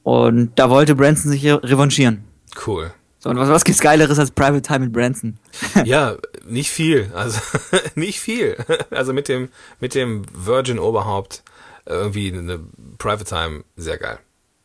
Und 0.03 0.51
da 0.55 0.69
wollte 0.69 0.95
Branson 0.95 1.31
sich 1.31 1.45
re- 1.45 1.61
revanchieren. 1.63 2.23
Cool. 2.65 2.91
So, 3.23 3.29
und 3.29 3.37
was, 3.37 3.47
was 3.47 3.63
gibt's 3.63 3.79
Geileres 3.79 4.19
als 4.19 4.31
Private 4.31 4.61
Time 4.61 4.79
mit 4.79 4.91
Branson? 4.91 5.37
Ja, 5.85 6.17
nicht 6.45 6.69
viel. 6.69 7.09
Also 7.15 7.39
nicht 7.95 8.19
viel. 8.19 8.57
Also 8.91 9.13
mit 9.13 9.29
dem 9.29 9.47
mit 9.79 9.95
dem 9.95 10.23
Virgin 10.33 10.77
Oberhaupt 10.77 11.43
äh, 11.85 11.93
irgendwie 11.93 12.33
eine 12.33 12.59
Private 12.97 13.23
Time 13.23 13.63
sehr 13.77 13.97
geil. 13.97 14.19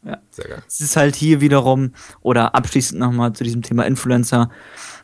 Ja. 0.04 0.18
Sehr 0.30 0.48
geil. 0.48 0.62
Es 0.66 0.80
ist 0.80 0.96
halt 0.96 1.14
hier 1.14 1.40
wiederum, 1.40 1.92
oder 2.20 2.54
abschließend 2.54 2.98
nochmal 3.00 3.32
zu 3.32 3.44
diesem 3.44 3.62
Thema 3.62 3.84
Influencer, 3.84 4.50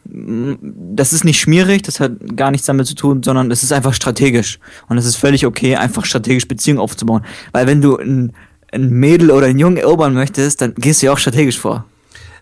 m, 0.05 0.59
das 0.97 1.13
ist 1.13 1.25
nicht 1.25 1.41
schmierig, 1.41 1.83
das 1.83 2.01
hat 2.01 2.37
gar 2.37 2.51
nichts 2.51 2.67
damit 2.67 2.87
zu 2.87 2.95
tun, 2.95 3.23
sondern 3.23 3.51
es 3.51 3.63
ist 3.63 3.73
einfach 3.73 3.95
strategisch. 3.95 4.59
Und 4.89 4.99
es 4.99 5.05
ist 5.05 5.17
völlig 5.17 5.47
okay, 5.47 5.77
einfach 5.77 6.05
strategisch 6.05 6.49
Beziehungen 6.49 6.81
aufzubauen. 6.81 7.25
Weil 7.53 7.67
wenn 7.67 7.81
du 7.83 7.99
ein, 7.99 8.33
ein 8.73 8.91
Mädel 8.91 9.31
oder 9.31 9.47
einen 9.47 9.59
Jungen 9.59 9.77
erobern 9.77 10.15
möchtest, 10.15 10.61
dann 10.61 10.75
gehst 10.75 11.03
du 11.03 11.07
ja 11.07 11.13
auch 11.13 11.19
strategisch 11.19 11.59
vor. 11.59 11.85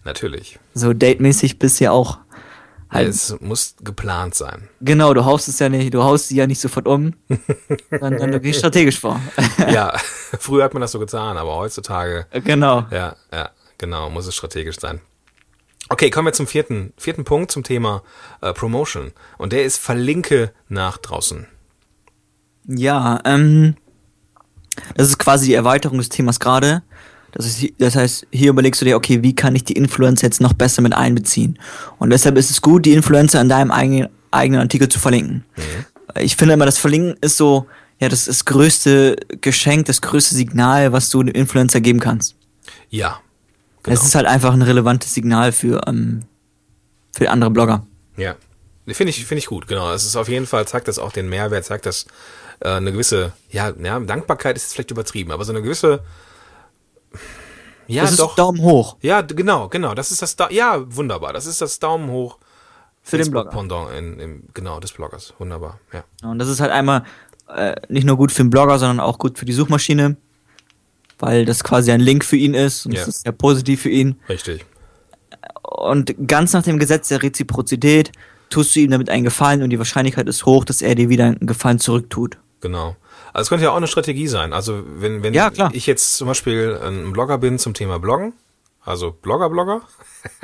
Natürlich. 0.04 0.58
So 0.74 0.92
datemäßig 0.92 1.58
bist 1.58 1.80
du 1.80 1.84
ja 1.84 1.92
auch. 1.92 2.18
Halt, 2.90 3.08
Es 3.08 3.34
muss 3.40 3.74
geplant 3.82 4.34
sein. 4.34 4.68
Genau, 4.82 5.14
du 5.14 5.24
haust 5.24 5.48
es 5.48 5.58
ja 5.58 5.70
nicht, 5.70 5.94
du 5.94 6.02
haust 6.02 6.28
sie 6.28 6.36
ja 6.36 6.46
nicht 6.46 6.60
sofort 6.60 6.86
um, 6.86 7.14
sondern 7.90 8.32
du 8.32 8.38
gehst 8.40 8.58
strategisch 8.58 9.00
vor. 9.00 9.18
Ja, 9.70 9.96
früher 10.38 10.64
hat 10.64 10.74
man 10.74 10.82
das 10.82 10.92
so 10.92 10.98
getan, 10.98 11.38
aber 11.38 11.56
heutzutage, 11.56 12.26
genau. 12.44 12.84
ja, 12.90 13.16
ja, 13.32 13.50
genau, 13.78 14.10
muss 14.10 14.26
es 14.26 14.34
strategisch 14.34 14.78
sein. 14.78 15.00
Okay, 15.88 16.10
kommen 16.10 16.26
wir 16.26 16.32
zum 16.32 16.46
vierten, 16.46 16.92
vierten 16.98 17.24
Punkt 17.24 17.50
zum 17.50 17.64
Thema 17.64 18.02
äh, 18.40 18.52
Promotion. 18.52 19.12
Und 19.38 19.52
der 19.52 19.64
ist 19.64 19.78
verlinke 19.78 20.52
nach 20.68 20.98
draußen. 20.98 21.46
Ja, 22.66 23.20
ähm, 23.24 23.76
das 24.94 25.08
ist 25.08 25.18
quasi 25.18 25.46
die 25.46 25.54
Erweiterung 25.54 25.98
des 25.98 26.08
Themas 26.08 26.40
gerade. 26.40 26.82
Das, 27.32 27.46
ist, 27.46 27.72
das 27.78 27.96
heißt, 27.96 28.26
hier 28.30 28.50
überlegst 28.50 28.80
du 28.80 28.84
dir, 28.84 28.96
okay, 28.96 29.22
wie 29.22 29.34
kann 29.34 29.56
ich 29.56 29.64
die 29.64 29.72
Influencer 29.72 30.26
jetzt 30.26 30.40
noch 30.40 30.52
besser 30.52 30.82
mit 30.82 30.92
einbeziehen? 30.92 31.58
Und 31.98 32.10
deshalb 32.10 32.36
ist 32.36 32.50
es 32.50 32.60
gut, 32.60 32.84
die 32.84 32.92
Influencer 32.92 33.40
in 33.40 33.48
deinem 33.48 33.70
eigenen, 33.70 34.08
eigenen 34.30 34.60
Artikel 34.60 34.88
zu 34.88 34.98
verlinken. 34.98 35.44
Ich 36.18 36.36
finde 36.36 36.54
immer, 36.54 36.66
das 36.66 36.78
Verlinken 36.78 37.16
ist 37.22 37.38
so, 37.38 37.66
ja, 37.98 38.08
das 38.08 38.20
ist 38.20 38.28
das 38.28 38.44
größte 38.44 39.16
Geschenk, 39.40 39.86
das 39.86 40.02
größte 40.02 40.34
Signal, 40.34 40.92
was 40.92 41.08
du 41.08 41.22
dem 41.22 41.34
Influencer 41.34 41.80
geben 41.80 42.00
kannst. 42.00 42.34
Ja, 42.90 43.20
genau. 43.82 43.94
Es 43.94 44.04
ist 44.04 44.14
halt 44.14 44.26
einfach 44.26 44.52
ein 44.52 44.62
relevantes 44.62 45.14
Signal 45.14 45.52
für, 45.52 45.80
ähm, 45.86 46.24
für 47.14 47.30
andere 47.30 47.50
Blogger. 47.50 47.86
Ja, 48.16 48.34
finde 48.88 49.10
ich, 49.10 49.24
finde 49.24 49.38
ich 49.38 49.46
gut, 49.46 49.68
genau. 49.68 49.92
Es 49.92 50.04
ist 50.04 50.16
auf 50.16 50.28
jeden 50.28 50.46
Fall, 50.46 50.66
zeigt 50.66 50.88
das 50.88 50.98
auch 50.98 51.12
den 51.12 51.28
Mehrwert, 51.28 51.64
zeigt 51.64 51.86
das 51.86 52.06
äh, 52.60 52.68
eine 52.68 52.92
gewisse, 52.92 53.32
ja, 53.50 53.72
ja, 53.82 53.98
Dankbarkeit 54.00 54.56
ist 54.56 54.64
jetzt 54.64 54.72
vielleicht 54.74 54.90
übertrieben, 54.90 55.30
aber 55.30 55.44
so 55.44 55.52
eine 55.52 55.62
gewisse, 55.62 56.02
ja, 57.86 58.02
das 58.02 58.16
doch. 58.16 58.30
ist 58.30 58.38
Daumen 58.38 58.60
hoch 58.62 58.96
Ja, 59.02 59.20
genau, 59.22 59.68
genau. 59.68 59.94
Das 59.94 60.10
ist 60.10 60.22
das, 60.22 60.36
da 60.36 60.48
ja, 60.50 60.82
wunderbar. 60.94 61.32
Das 61.32 61.46
ist 61.46 61.60
das 61.60 61.78
Daumen 61.78 62.10
hoch 62.10 62.38
für 63.02 63.18
den 63.18 63.30
Blogger. 63.30 63.50
Pendant 63.50 63.90
in, 63.96 64.18
in, 64.20 64.42
genau, 64.54 64.78
des 64.80 64.92
Bloggers. 64.92 65.34
Wunderbar, 65.38 65.78
ja. 65.92 66.04
Und 66.22 66.38
das 66.38 66.48
ist 66.48 66.60
halt 66.60 66.70
einmal 66.70 67.04
äh, 67.48 67.74
nicht 67.88 68.04
nur 68.06 68.16
gut 68.16 68.30
für 68.32 68.42
den 68.44 68.50
Blogger, 68.50 68.78
sondern 68.78 69.00
auch 69.00 69.18
gut 69.18 69.38
für 69.38 69.44
die 69.44 69.52
Suchmaschine, 69.52 70.16
weil 71.18 71.44
das 71.44 71.64
quasi 71.64 71.90
ein 71.92 72.00
Link 72.00 72.24
für 72.24 72.36
ihn 72.36 72.54
ist 72.54 72.86
und 72.86 72.92
Ja. 72.92 73.00
das 73.00 73.08
ist 73.08 73.26
ja 73.26 73.32
positiv 73.32 73.82
für 73.82 73.90
ihn. 73.90 74.20
Richtig. 74.28 74.64
Und 75.62 76.14
ganz 76.28 76.52
nach 76.52 76.62
dem 76.62 76.78
Gesetz 76.78 77.08
der 77.08 77.22
Reziprozität 77.22 78.12
tust 78.50 78.76
du 78.76 78.80
ihm 78.80 78.90
damit 78.90 79.08
einen 79.08 79.24
Gefallen 79.24 79.62
und 79.62 79.70
die 79.70 79.78
Wahrscheinlichkeit 79.78 80.28
ist 80.28 80.46
hoch, 80.46 80.64
dass 80.64 80.82
er 80.82 80.94
dir 80.94 81.08
wieder 81.08 81.24
einen 81.24 81.46
Gefallen 81.46 81.78
zurücktut. 81.78 82.38
Genau. 82.60 82.96
Also 83.32 83.42
es 83.42 83.48
könnte 83.48 83.64
ja 83.64 83.70
auch 83.70 83.76
eine 83.76 83.86
Strategie 83.86 84.28
sein. 84.28 84.52
Also 84.52 84.82
wenn, 84.86 85.22
wenn 85.22 85.34
Ja, 85.34 85.50
ich 85.72 85.86
jetzt 85.86 86.16
zum 86.16 86.28
Beispiel 86.28 86.78
ein 86.82 87.12
Blogger 87.12 87.38
bin 87.38 87.58
zum 87.58 87.74
Thema 87.74 87.98
Bloggen, 87.98 88.34
also 88.84 89.12
Blogger-Blogger, 89.12 89.82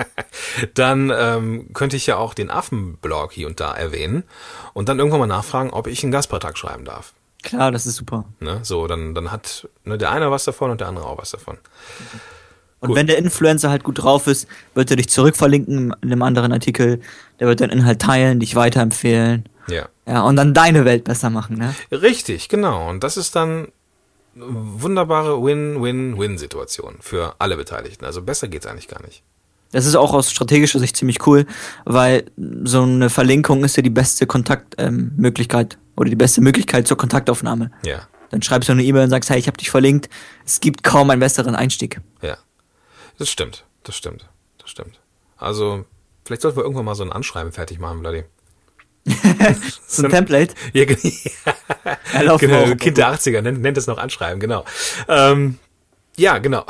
dann 0.74 1.12
ähm, 1.14 1.72
könnte 1.74 1.96
ich 1.96 2.06
ja 2.06 2.16
auch 2.16 2.34
den 2.34 2.50
Affenblog 2.50 3.32
hier 3.32 3.46
und 3.46 3.60
da 3.60 3.74
erwähnen 3.74 4.24
und 4.74 4.88
dann 4.88 4.98
irgendwann 4.98 5.20
mal 5.20 5.26
nachfragen, 5.26 5.70
ob 5.70 5.86
ich 5.86 6.02
einen 6.02 6.12
Gastbeitrag 6.12 6.56
schreiben 6.56 6.84
darf. 6.84 7.14
Klar, 7.42 7.70
das 7.70 7.86
ist 7.86 7.96
super. 7.96 8.24
Ne? 8.40 8.60
So, 8.62 8.86
dann, 8.86 9.14
dann 9.14 9.30
hat 9.30 9.68
ne, 9.84 9.96
der 9.98 10.10
eine 10.10 10.30
was 10.30 10.44
davon 10.44 10.70
und 10.70 10.80
der 10.80 10.88
andere 10.88 11.06
auch 11.06 11.18
was 11.18 11.30
davon. 11.30 11.58
Und 12.80 12.88
Gut. 12.88 12.96
wenn 12.96 13.06
der 13.08 13.18
Influencer 13.18 13.70
halt 13.70 13.82
gut 13.82 14.02
drauf 14.02 14.26
ist, 14.28 14.46
wird 14.74 14.90
er 14.90 14.96
dich 14.96 15.08
zurückverlinken 15.08 15.94
in 16.00 16.12
einem 16.12 16.22
anderen 16.22 16.52
Artikel. 16.52 17.00
Der 17.40 17.48
wird 17.48 17.60
deinen 17.60 17.70
Inhalt 17.70 18.00
teilen, 18.00 18.38
dich 18.40 18.54
weiterempfehlen. 18.54 19.48
Ja. 19.68 19.88
Ja, 20.06 20.22
und 20.22 20.36
dann 20.36 20.54
deine 20.54 20.84
Welt 20.84 21.04
besser 21.04 21.28
machen, 21.28 21.58
ne? 21.58 21.74
Richtig, 21.92 22.48
genau. 22.48 22.88
Und 22.88 23.02
das 23.04 23.16
ist 23.16 23.34
dann 23.36 23.68
eine 24.36 24.44
wunderbare 24.46 25.42
Win-Win-Win-Situation 25.42 26.96
für 27.00 27.34
alle 27.38 27.56
Beteiligten. 27.56 28.04
Also 28.04 28.22
besser 28.22 28.48
geht's 28.48 28.66
eigentlich 28.66 28.88
gar 28.88 29.02
nicht. 29.02 29.22
Das 29.72 29.84
ist 29.84 29.96
auch 29.96 30.14
aus 30.14 30.30
strategischer 30.30 30.78
Sicht 30.78 30.96
ziemlich 30.96 31.26
cool, 31.26 31.44
weil 31.84 32.24
so 32.64 32.82
eine 32.82 33.10
Verlinkung 33.10 33.64
ist 33.64 33.76
ja 33.76 33.82
die 33.82 33.90
beste 33.90 34.26
Kontaktmöglichkeit 34.26 35.74
ähm, 35.74 35.80
oder 35.96 36.08
die 36.08 36.16
beste 36.16 36.40
Möglichkeit 36.40 36.86
zur 36.86 36.96
Kontaktaufnahme. 36.96 37.70
Ja, 37.84 38.08
Dann 38.30 38.40
schreibst 38.40 38.68
du 38.68 38.72
eine 38.72 38.82
E-Mail 38.82 39.04
und 39.04 39.10
sagst, 39.10 39.28
hey, 39.28 39.38
ich 39.38 39.46
habe 39.46 39.58
dich 39.58 39.70
verlinkt. 39.70 40.08
Es 40.46 40.60
gibt 40.60 40.82
kaum 40.84 41.10
einen 41.10 41.20
besseren 41.20 41.54
Einstieg. 41.54 42.00
ja. 42.22 42.36
Das 43.18 43.28
stimmt, 43.28 43.64
das 43.82 43.96
stimmt, 43.96 44.28
das 44.58 44.70
stimmt. 44.70 45.00
Also, 45.36 45.84
vielleicht 46.24 46.42
sollten 46.42 46.56
wir 46.56 46.62
irgendwann 46.62 46.84
mal 46.84 46.94
so 46.94 47.02
ein 47.02 47.12
Anschreiben 47.12 47.52
fertig 47.52 47.78
machen, 47.78 48.00
Bloody. 48.00 48.24
So 49.86 50.04
ein 50.04 50.10
Template. 50.10 50.54
Ja, 50.72 50.84
genau, 52.36 52.64
auch. 52.64 52.76
Kind 52.76 52.98
der 52.98 53.12
80er, 53.12 53.40
nennt, 53.40 53.60
nennt 53.60 53.78
es 53.78 53.86
noch 53.86 53.98
Anschreiben, 53.98 54.38
genau. 54.38 54.64
Ähm, 55.08 55.58
ja, 56.16 56.38
genau. 56.38 56.64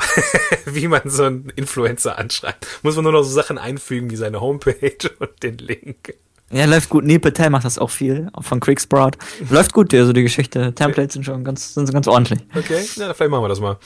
wie 0.65 0.87
man 0.87 1.01
so 1.05 1.25
einen 1.25 1.51
Influencer 1.55 2.17
anschreibt. 2.17 2.67
Muss 2.81 2.95
man 2.95 3.03
nur 3.03 3.13
noch 3.13 3.23
so 3.23 3.31
Sachen 3.31 3.57
einfügen 3.57 4.09
wie 4.09 4.15
seine 4.15 4.41
Homepage 4.41 5.09
und 5.19 5.43
den 5.43 5.57
Link. 5.57 6.13
Ja, 6.51 6.65
läuft 6.65 6.89
gut. 6.89 7.03
Neil 7.03 7.19
Patel 7.19 7.49
macht 7.49 7.65
das 7.65 7.77
auch 7.77 7.89
viel, 7.89 8.29
auch 8.33 8.43
von 8.43 8.59
Quicksprout. 8.59 9.11
Läuft 9.49 9.73
gut, 9.73 9.93
also 9.93 10.13
die 10.13 10.23
Geschichte. 10.23 10.73
Templates 10.73 11.13
sind 11.13 11.25
schon 11.25 11.43
ganz, 11.43 11.73
sind 11.73 11.91
ganz 11.91 12.07
ordentlich. 12.07 12.39
Okay, 12.55 12.81
ja, 12.95 13.13
vielleicht 13.13 13.31
machen 13.31 13.43
wir 13.43 13.49
das 13.49 13.59
mal. 13.59 13.77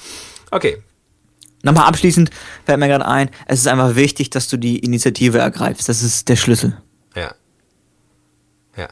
Okay, 0.52 0.82
Nochmal 1.64 1.88
abschließend 1.88 2.30
fällt 2.66 2.80
mir 2.80 2.88
gerade 2.88 3.06
ein, 3.08 3.30
es 3.48 3.62
ist 3.62 3.68
einfach 3.68 3.96
wichtig, 3.96 4.30
dass 4.30 4.48
du 4.50 4.58
die 4.58 4.80
Initiative 4.80 5.38
ergreifst. 5.40 5.88
Das 5.90 6.04
ist 6.04 6.28
der 6.30 6.36
Schlüssel. 6.36 6.78
Ja. 7.16 7.34
Ja. 8.78 8.88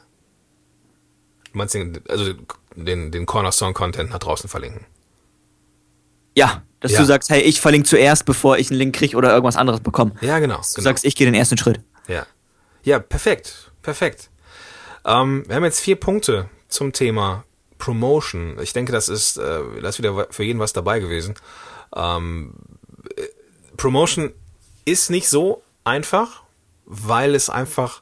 Du 1.52 1.58
meinst 1.58 1.74
den, 1.74 2.00
also 2.08 2.34
den, 2.76 3.12
den 3.12 3.26
Cornerstone-Content 3.26 4.10
nach 4.10 4.20
draußen 4.20 4.50
verlinken. 4.50 4.86
Ja, 6.36 6.64
dass 6.80 6.94
Ja. 6.94 7.00
du 7.02 7.06
sagst, 7.06 7.30
hey, 7.30 7.42
ich 7.42 7.60
verlinke 7.60 7.88
zuerst, 7.90 8.24
bevor 8.26 8.58
ich 8.58 8.70
einen 8.72 8.80
Link 8.80 8.96
krieg 8.96 9.16
oder 9.16 9.32
irgendwas 9.34 9.58
anderes 9.58 9.82
bekomme. 9.82 10.14
Ja, 10.22 10.40
genau. 10.40 10.58
Du 10.62 10.76
genau. 10.76 10.84
sagst, 10.84 11.04
ich 11.04 11.16
gehe 11.16 11.26
den 11.28 11.36
ersten 11.36 11.58
Schritt. 11.58 11.82
ja. 12.08 12.26
Ja, 12.84 12.98
perfekt, 12.98 13.72
perfekt. 13.84 14.32
Ähm, 15.06 15.44
wir 15.46 15.56
haben 15.56 15.64
jetzt 15.66 15.82
vier 15.82 15.98
Punkte 15.98 16.50
zum 16.68 16.94
Thema 16.94 17.44
Promotion. 17.78 18.58
Ich 18.60 18.74
denke, 18.74 18.92
das 18.92 19.08
ist, 19.08 19.38
äh, 19.38 19.60
das 19.84 19.96
ist 19.96 19.98
wieder 20.00 20.26
für 20.32 20.42
jeden 20.44 20.58
was 20.60 20.74
dabei 20.74 21.00
gewesen. 21.00 21.36
Ähm, 21.96 22.54
äh, 23.16 23.24
Promotion 23.78 24.32
ist 24.86 25.10
nicht 25.10 25.30
so 25.30 25.64
einfach, 25.84 26.44
weil 26.86 27.36
es 27.36 27.50
einfach 27.50 28.02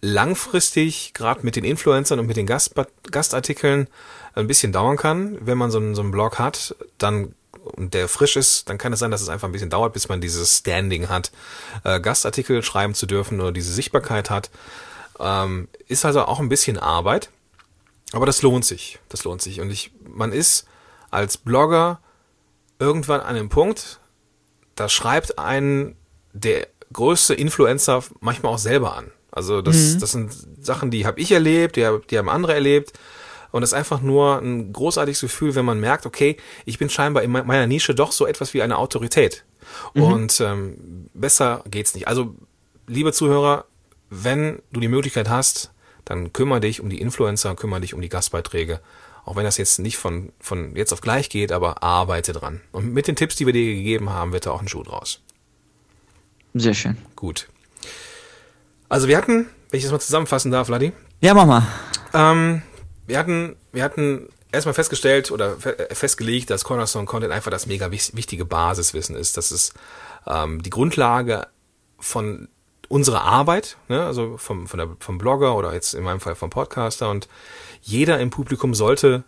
langfristig, 0.00 1.14
gerade 1.14 1.44
mit 1.44 1.56
den 1.56 1.64
Influencern 1.64 2.18
und 2.18 2.26
mit 2.26 2.36
den 2.36 2.46
Gast, 2.46 2.74
Gastartikeln, 3.10 3.88
ein 4.34 4.46
bisschen 4.46 4.72
dauern 4.72 4.96
kann. 4.96 5.38
Wenn 5.40 5.58
man 5.58 5.70
so 5.70 5.78
einen, 5.78 5.94
so 5.94 6.02
einen 6.02 6.10
Blog 6.10 6.38
hat, 6.38 6.74
dann 6.98 7.34
und 7.62 7.94
der 7.94 8.08
frisch 8.08 8.36
ist, 8.36 8.68
dann 8.68 8.76
kann 8.76 8.92
es 8.92 8.98
sein, 8.98 9.12
dass 9.12 9.22
es 9.22 9.28
einfach 9.28 9.48
ein 9.48 9.52
bisschen 9.52 9.70
dauert, 9.70 9.92
bis 9.92 10.08
man 10.08 10.20
dieses 10.20 10.58
Standing 10.58 11.08
hat, 11.08 11.30
äh, 11.84 12.00
Gastartikel 12.00 12.62
schreiben 12.62 12.94
zu 12.94 13.06
dürfen 13.06 13.40
oder 13.40 13.52
diese 13.52 13.72
Sichtbarkeit 13.72 14.30
hat. 14.30 14.50
Ähm, 15.20 15.68
ist 15.86 16.04
also 16.04 16.24
auch 16.24 16.40
ein 16.40 16.48
bisschen 16.48 16.78
Arbeit, 16.78 17.30
aber 18.12 18.26
das 18.26 18.42
lohnt 18.42 18.64
sich. 18.64 18.98
Das 19.08 19.24
lohnt 19.24 19.42
sich. 19.42 19.60
Und 19.60 19.70
ich, 19.70 19.92
man 20.04 20.32
ist 20.32 20.66
als 21.10 21.36
Blogger 21.36 22.00
irgendwann 22.82 23.20
an 23.20 23.36
einem 23.36 23.48
Punkt, 23.48 24.00
da 24.74 24.88
schreibt 24.88 25.38
einen 25.38 25.96
der 26.32 26.66
größte 26.92 27.34
Influencer 27.34 28.02
manchmal 28.20 28.52
auch 28.52 28.58
selber 28.58 28.96
an. 28.96 29.10
Also 29.30 29.62
das, 29.62 29.76
mhm. 29.76 30.00
das 30.00 30.12
sind 30.12 30.32
Sachen, 30.60 30.90
die 30.90 31.06
habe 31.06 31.20
ich 31.20 31.32
erlebt, 31.32 31.76
die, 31.76 31.88
die 32.10 32.18
haben 32.18 32.28
andere 32.28 32.54
erlebt. 32.54 32.92
Und 33.52 33.62
es 33.62 33.70
ist 33.70 33.74
einfach 33.74 34.00
nur 34.00 34.38
ein 34.38 34.72
großartiges 34.72 35.20
Gefühl, 35.20 35.54
wenn 35.54 35.64
man 35.64 35.78
merkt, 35.78 36.06
okay, 36.06 36.36
ich 36.64 36.78
bin 36.78 36.88
scheinbar 36.88 37.22
in 37.22 37.30
meiner 37.30 37.66
Nische 37.66 37.94
doch 37.94 38.10
so 38.10 38.26
etwas 38.26 38.54
wie 38.54 38.62
eine 38.62 38.78
Autorität. 38.78 39.44
Mhm. 39.94 40.02
Und 40.02 40.40
ähm, 40.40 41.08
besser 41.14 41.62
geht's 41.70 41.94
nicht. 41.94 42.08
Also, 42.08 42.34
liebe 42.86 43.12
Zuhörer, 43.12 43.66
wenn 44.08 44.62
du 44.72 44.80
die 44.80 44.88
Möglichkeit 44.88 45.28
hast, 45.28 45.70
dann 46.04 46.32
kümmere 46.32 46.60
dich 46.60 46.80
um 46.80 46.88
die 46.88 47.00
Influencer, 47.00 47.54
kümmere 47.54 47.82
dich 47.82 47.94
um 47.94 48.00
die 48.00 48.08
Gastbeiträge. 48.08 48.80
Auch 49.24 49.36
wenn 49.36 49.44
das 49.44 49.56
jetzt 49.56 49.78
nicht 49.78 49.98
von, 49.98 50.32
von 50.40 50.74
jetzt 50.74 50.92
auf 50.92 51.00
gleich 51.00 51.28
geht, 51.28 51.52
aber 51.52 51.82
arbeite 51.82 52.32
dran. 52.32 52.60
Und 52.72 52.92
mit 52.92 53.06
den 53.06 53.16
Tipps, 53.16 53.36
die 53.36 53.46
wir 53.46 53.52
dir 53.52 53.74
gegeben 53.74 54.10
haben, 54.10 54.32
wird 54.32 54.46
da 54.46 54.50
auch 54.50 54.60
ein 54.60 54.68
Schuh 54.68 54.82
draus. 54.82 55.20
Sehr 56.54 56.74
schön. 56.74 56.98
Gut. 57.14 57.48
Also 58.88 59.08
wir 59.08 59.16
hatten, 59.16 59.46
wenn 59.70 59.78
ich 59.78 59.84
das 59.84 59.92
mal 59.92 60.00
zusammenfassen 60.00 60.50
darf, 60.50 60.66
Vladi. 60.66 60.92
Ja, 61.20 61.34
mach 61.34 61.46
mal. 61.46 61.66
Ähm, 62.12 62.62
wir 63.06 63.18
hatten, 63.18 63.56
wir 63.72 63.84
hatten 63.84 64.28
erstmal 64.50 64.74
festgestellt 64.74 65.30
oder 65.30 65.56
äh, 65.64 65.94
festgelegt, 65.94 66.50
dass 66.50 66.64
Cornerstone 66.64 67.06
Content 67.06 67.32
einfach 67.32 67.50
das 67.50 67.66
mega 67.66 67.90
wichtige 67.90 68.44
Basiswissen 68.44 69.16
ist. 69.16 69.36
Das 69.36 69.50
ist 69.50 69.72
ähm, 70.26 70.62
die 70.62 70.70
Grundlage 70.70 71.46
von 71.98 72.48
unserer 72.92 73.22
Arbeit, 73.22 73.78
ne? 73.88 74.04
also 74.04 74.36
vom, 74.36 74.66
von 74.66 74.76
der, 74.76 74.96
vom 75.00 75.16
Blogger 75.16 75.56
oder 75.56 75.72
jetzt 75.72 75.94
in 75.94 76.04
meinem 76.04 76.20
Fall 76.20 76.34
vom 76.34 76.50
Podcaster. 76.50 77.08
Und 77.08 77.26
jeder 77.80 78.20
im 78.20 78.28
Publikum 78.28 78.74
sollte 78.74 79.24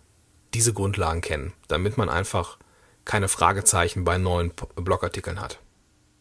diese 0.53 0.71
Grundlagen 0.71 1.21
kennen, 1.21 1.51
damit 1.67 1.97
man 1.97 2.07
einfach 2.07 2.59
keine 3.05 3.27
Fragezeichen 3.27 4.03
bei 4.03 4.19
neuen 4.19 4.51
Blogartikeln 4.75 5.41
hat. 5.41 5.57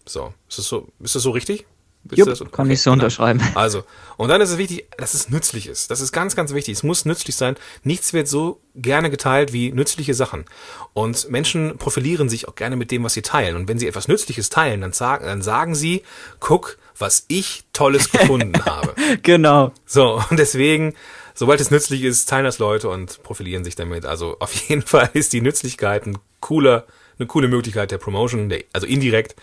So, 0.07 0.33
ist 0.49 0.59
das 0.59 0.69
so, 0.69 0.89
ist 1.01 1.17
das 1.17 1.23
so 1.23 1.33
richtig? 1.33 1.67
Jupp, 2.13 2.29
das? 2.29 2.39
kann 2.39 2.67
okay. 2.67 2.73
ich 2.73 2.83
so 2.83 2.93
unterschreiben. 2.93 3.43
Also, 3.55 3.85
und 4.17 4.29
dann 4.29 4.41
ist 4.41 4.51
es 4.51 4.59
wichtig, 4.59 4.87
dass 4.97 5.13
es 5.13 5.29
nützlich 5.29 5.67
ist. 5.67 5.91
Das 5.91 6.01
ist 6.01 6.13
ganz, 6.13 6.37
ganz 6.37 6.55
wichtig. 6.55 6.75
Es 6.75 6.83
muss 6.83 7.05
nützlich 7.05 7.37
sein. 7.37 7.57
Nichts 7.83 8.15
wird 8.15 8.27
so 8.27 8.61
gerne 8.75 9.11
geteilt 9.11 9.53
wie 9.53 9.71
nützliche 9.71 10.15
Sachen. 10.15 10.47
Und 10.95 11.31
Menschen 11.31 11.77
profilieren 11.77 12.31
sich 12.31 12.49
auch 12.49 12.55
gerne 12.55 12.77
mit 12.77 12.91
dem, 12.91 13.05
was 13.05 13.13
sie 13.13 13.23
teilen. 13.23 13.57
Und 13.57 13.69
wenn 13.69 13.79
sie 13.79 13.87
etwas 13.87 14.09
Nützliches 14.09 14.49
teilen, 14.49 14.81
dann 14.81 14.93
sagen, 14.93 15.25
dann 15.27 15.43
sagen 15.43 15.75
sie, 15.75 16.03
guck, 16.41 16.79
was 16.99 17.25
ich 17.29 17.65
Tolles 17.73 18.11
gefunden 18.11 18.53
habe. 18.65 18.95
Genau. 19.23 19.73
So, 19.87 20.23
und 20.31 20.39
deswegen, 20.39 20.95
sobald 21.35 21.61
es 21.61 21.71
nützlich 21.71 22.03
ist, 22.03 22.29
teilen 22.29 22.45
das 22.45 22.59
Leute 22.59 22.89
und 22.89 23.23
profilieren 23.23 23.65
sich 23.65 23.75
damit. 23.75 24.05
Also 24.07 24.37
auf 24.41 24.55
jeden 24.69 24.83
Fall 24.83 25.11
ist 25.13 25.33
die 25.33 25.41
Nützlichkeit 25.41 26.07
ein 26.07 26.19
cooler, 26.41 26.87
eine 27.19 27.27
coole 27.27 27.49
Möglichkeit 27.49 27.91
der 27.91 27.99
Promotion, 27.99 28.49
der, 28.49 28.65
also 28.73 28.87
indirekt. 28.87 29.37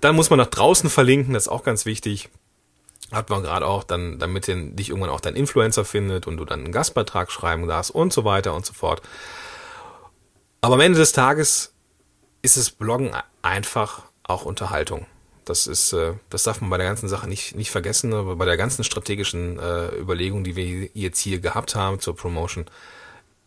Dann 0.00 0.16
muss 0.16 0.30
man 0.30 0.38
nach 0.38 0.46
draußen 0.46 0.90
verlinken, 0.90 1.34
das 1.34 1.44
ist 1.44 1.48
auch 1.48 1.64
ganz 1.64 1.86
wichtig. 1.86 2.28
Hat 3.12 3.30
man 3.30 3.42
gerade 3.42 3.66
auch 3.66 3.84
dann, 3.84 4.18
damit 4.18 4.48
den, 4.48 4.74
dich 4.74 4.90
irgendwann 4.90 5.10
auch 5.10 5.20
dein 5.20 5.36
Influencer 5.36 5.84
findet 5.84 6.26
und 6.26 6.38
du 6.38 6.44
dann 6.44 6.64
einen 6.64 6.72
Gastbeitrag 6.72 7.30
schreiben 7.30 7.68
darfst 7.68 7.92
und 7.92 8.12
so 8.12 8.24
weiter 8.24 8.52
und 8.54 8.66
so 8.66 8.72
fort. 8.72 9.00
Aber 10.60 10.74
am 10.74 10.80
Ende 10.80 10.98
des 10.98 11.12
Tages 11.12 11.72
ist 12.42 12.56
das 12.56 12.70
Bloggen 12.70 13.12
einfach 13.42 14.02
auch 14.24 14.44
Unterhaltung. 14.44 15.06
Das 15.46 15.68
ist, 15.68 15.92
äh, 15.92 16.14
das 16.28 16.42
darf 16.42 16.60
man 16.60 16.70
bei 16.70 16.76
der 16.76 16.86
ganzen 16.86 17.08
Sache 17.08 17.28
nicht, 17.28 17.54
nicht 17.54 17.70
vergessen, 17.70 18.12
aber 18.12 18.34
bei 18.36 18.44
der 18.44 18.56
ganzen 18.56 18.84
strategischen 18.84 19.58
äh, 19.58 19.96
Überlegung, 19.96 20.42
die 20.44 20.56
wir 20.56 20.90
jetzt 20.92 21.20
hier 21.20 21.38
gehabt 21.38 21.76
haben 21.76 22.00
zur 22.00 22.16
Promotion, 22.16 22.66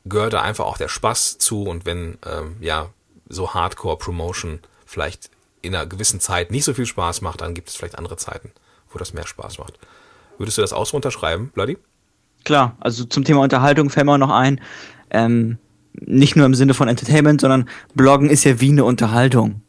gehört 0.05 0.33
da 0.33 0.41
einfach 0.41 0.65
auch 0.65 0.77
der 0.77 0.87
Spaß 0.87 1.37
zu 1.39 1.63
und 1.63 1.85
wenn, 1.85 2.17
ähm, 2.25 2.55
ja, 2.61 2.89
so 3.27 3.53
Hardcore-Promotion 3.53 4.59
vielleicht 4.85 5.29
in 5.61 5.75
einer 5.75 5.85
gewissen 5.85 6.21
Zeit 6.21 6.51
nicht 6.51 6.63
so 6.63 6.73
viel 6.73 6.85
Spaß 6.85 7.21
macht, 7.21 7.41
dann 7.41 7.53
gibt 7.53 7.67
es 7.67 7.75
vielleicht 7.75 7.97
andere 7.97 8.15
Zeiten, 8.15 8.51
wo 8.91 8.97
das 8.97 9.13
mehr 9.13 9.27
Spaß 9.27 9.59
macht. 9.59 9.77
Würdest 10.37 10.57
du 10.57 10.61
das 10.61 10.71
auch 10.71 10.85
so 10.85 10.95
unterschreiben, 10.95 11.51
Bloody? 11.53 11.77
Klar, 12.45 12.77
also 12.79 13.03
zum 13.03 13.25
Thema 13.25 13.41
Unterhaltung 13.41 13.89
fällt 13.89 14.05
mir 14.05 14.17
noch 14.17 14.29
ein, 14.29 14.61
ähm, 15.09 15.57
nicht 15.93 16.37
nur 16.37 16.45
im 16.45 16.55
Sinne 16.55 16.73
von 16.73 16.87
Entertainment, 16.87 17.41
sondern 17.41 17.67
Bloggen 17.93 18.29
ist 18.29 18.45
ja 18.45 18.61
wie 18.61 18.69
eine 18.69 18.85
Unterhaltung. 18.85 19.61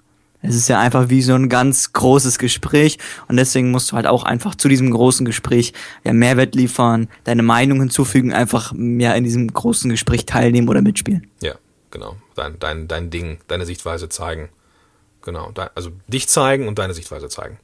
Es 0.42 0.54
ist 0.54 0.68
ja 0.68 0.80
einfach 0.80 1.10
wie 1.10 1.20
so 1.20 1.34
ein 1.34 1.48
ganz 1.48 1.92
großes 1.92 2.38
Gespräch 2.38 2.98
und 3.28 3.36
deswegen 3.36 3.70
musst 3.70 3.92
du 3.92 3.96
halt 3.96 4.06
auch 4.06 4.24
einfach 4.24 4.54
zu 4.54 4.68
diesem 4.68 4.90
großen 4.90 5.26
Gespräch 5.26 5.74
ja 6.02 6.12
Mehrwert 6.12 6.54
liefern, 6.54 7.08
deine 7.24 7.42
Meinung 7.42 7.80
hinzufügen, 7.80 8.32
einfach 8.32 8.72
mehr 8.72 9.14
in 9.16 9.24
diesem 9.24 9.52
großen 9.52 9.90
Gespräch 9.90 10.24
teilnehmen 10.24 10.68
oder 10.68 10.80
mitspielen. 10.80 11.26
Ja, 11.42 11.54
genau. 11.90 12.16
Dein, 12.36 12.58
dein, 12.58 12.88
dein 12.88 13.10
Ding, 13.10 13.38
deine 13.48 13.66
Sichtweise 13.66 14.08
zeigen. 14.08 14.48
Genau. 15.22 15.52
Also 15.74 15.90
dich 16.08 16.28
zeigen 16.28 16.68
und 16.68 16.78
deine 16.78 16.94
Sichtweise 16.94 17.28
zeigen. 17.28 17.58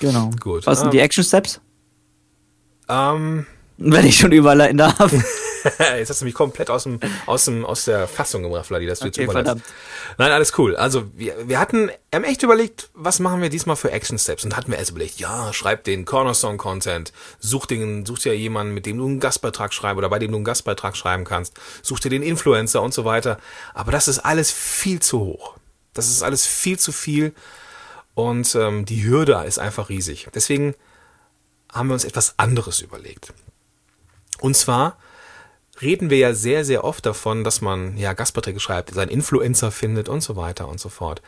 Genau. 0.00 0.30
Gut. 0.40 0.66
Was 0.66 0.80
sind 0.80 0.92
die 0.92 0.98
ähm, 0.98 1.04
Action 1.04 1.24
Steps? 1.24 1.60
Ähm, 2.88 3.46
Wenn 3.78 4.06
ich 4.06 4.16
schon 4.18 4.32
überleiten 4.32 4.78
darf. 4.78 5.12
jetzt 5.96 6.10
hast 6.10 6.20
du 6.20 6.24
mich 6.24 6.34
komplett 6.34 6.70
aus 6.70 6.84
dem, 6.84 7.00
aus 7.26 7.44
dem, 7.44 7.64
aus 7.64 7.84
der 7.84 8.08
Fassung 8.08 8.42
gebracht, 8.42 8.66
Vladi, 8.66 8.86
dass 8.86 9.00
du 9.00 9.06
okay, 9.08 9.22
jetzt 9.22 9.30
überlässt. 9.30 9.64
Nein, 10.18 10.32
alles 10.32 10.56
cool. 10.58 10.76
Also, 10.76 11.04
wir, 11.14 11.48
wir 11.48 11.58
hatten, 11.58 11.90
haben 12.14 12.24
echt 12.24 12.42
überlegt, 12.42 12.90
was 12.94 13.18
machen 13.18 13.42
wir 13.42 13.48
diesmal 13.48 13.76
für 13.76 13.90
Action 13.90 14.18
Steps? 14.18 14.44
Und 14.44 14.56
hatten 14.56 14.70
wir 14.70 14.78
erst 14.78 14.90
überlegt, 14.90 15.18
ja, 15.18 15.52
schreib 15.52 15.84
den 15.84 16.04
Cornerstone 16.04 16.56
Content, 16.56 17.12
such 17.38 17.66
den, 17.66 18.06
such 18.06 18.20
dir 18.20 18.36
jemanden, 18.36 18.74
mit 18.74 18.86
dem 18.86 18.98
du 18.98 19.06
einen 19.06 19.20
Gastbeitrag 19.20 19.72
schreiben 19.72 19.98
oder 19.98 20.08
bei 20.08 20.18
dem 20.18 20.30
du 20.30 20.36
einen 20.36 20.44
Gastbeitrag 20.44 20.96
schreiben 20.96 21.24
kannst, 21.24 21.54
such 21.82 22.00
dir 22.00 22.10
den 22.10 22.22
Influencer 22.22 22.82
und 22.82 22.94
so 22.94 23.04
weiter. 23.04 23.38
Aber 23.74 23.92
das 23.92 24.08
ist 24.08 24.20
alles 24.20 24.50
viel 24.50 25.00
zu 25.00 25.20
hoch. 25.20 25.56
Das 25.94 26.08
ist 26.08 26.22
alles 26.22 26.46
viel 26.46 26.78
zu 26.78 26.92
viel 26.92 27.32
und 28.14 28.54
ähm, 28.54 28.84
die 28.84 29.04
Hürde 29.04 29.42
ist 29.46 29.58
einfach 29.58 29.88
riesig. 29.88 30.28
Deswegen 30.34 30.74
haben 31.72 31.88
wir 31.88 31.94
uns 31.94 32.04
etwas 32.04 32.34
anderes 32.38 32.80
überlegt. 32.80 33.32
Und 34.40 34.56
zwar 34.56 34.98
reden 35.80 36.10
wir 36.10 36.18
ja 36.18 36.34
sehr, 36.34 36.64
sehr 36.64 36.84
oft 36.84 37.04
davon, 37.06 37.44
dass 37.44 37.60
man 37.60 37.96
ja 37.96 38.12
Gastbeiträge 38.12 38.60
schreibt, 38.60 38.94
seinen 38.94 39.08
Influencer 39.08 39.70
findet 39.70 40.08
und 40.08 40.22
so 40.22 40.36
weiter 40.36 40.68
und 40.68 40.80
so 40.80 40.88
fort. 40.88 41.22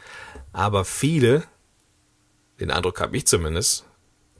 Aber 0.53 0.85
viele, 0.85 1.45
den 2.61 2.71
Eindruck 2.71 3.01
habe 3.01 3.17
ich 3.17 3.27
zumindest, 3.27 3.85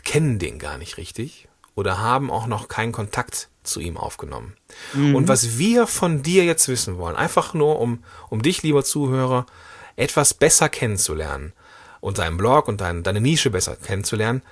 kennen 0.05 0.38
den 0.38 0.59
gar 0.59 0.79
nicht 0.79 0.97
richtig 0.97 1.49
oder 1.75 1.99
haben 1.99 2.31
auch 2.31 2.47
noch 2.47 2.68
keinen 2.68 2.92
Kontakt 2.92 3.49
zu 3.62 3.81
ihm 3.81 3.97
aufgenommen. 3.97 4.57
Mhm. 4.94 5.14
Und 5.14 5.29
was 5.29 5.59
wir 5.59 5.87
von 5.87 6.23
dir 6.23 6.44
jetzt 6.44 6.68
wissen 6.68 6.99
wollen, 6.99 7.16
einfach 7.16 7.55
nur 7.55 7.79
um, 7.79 8.03
um 8.31 8.42
dich, 8.42 8.62
lieber 8.62 8.85
Zuhörer, 8.85 9.47
etwas 9.97 10.33
besser 10.33 10.68
kennenzulernen 10.68 11.53
und 12.01 12.18
deinen 12.18 12.37
Blog 12.37 12.68
und 12.68 12.81
dein, 12.81 13.03
deine 13.03 13.21
Nische 13.21 13.51
besser 13.51 13.77
kennenzulernen, 13.77 14.42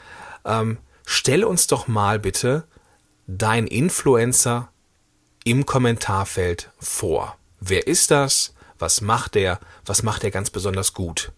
ähm, 0.45 0.79
stell 1.05 1.45
uns 1.45 1.67
doch 1.67 1.89
mal 1.89 2.19
bitte 2.19 2.65
dein 3.27 3.67
Influencer 3.67 4.69
im 5.47 5.65
Kommentarfeld 5.65 6.71
vor. 6.79 7.37
Wer 7.61 7.87
ist 7.87 8.11
das? 8.11 8.53
Was 8.81 9.01
macht 9.01 9.37
der? 9.37 9.61
Was 9.87 10.03
macht 10.03 10.25
er 10.25 10.33
ganz 10.33 10.51
besonders 10.51 10.93
gut? 10.93 11.31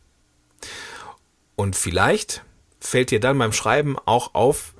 Und 1.56 1.76
vielleicht 1.76 2.42
fällt 2.80 3.10
dir 3.10 3.20
dann 3.20 3.36
beim 3.36 3.52
Schreiben 3.52 3.96
auch 4.06 4.34
auf, 4.34 4.72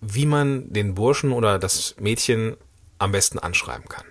wie 0.00 0.24
man 0.24 0.72
den 0.72 0.94
Burschen 0.94 1.32
oder 1.32 1.58
das 1.58 1.96
Mädchen 1.98 2.56
am 2.98 3.10
besten 3.10 3.40
anschreiben 3.40 3.88
kann. 3.88 4.04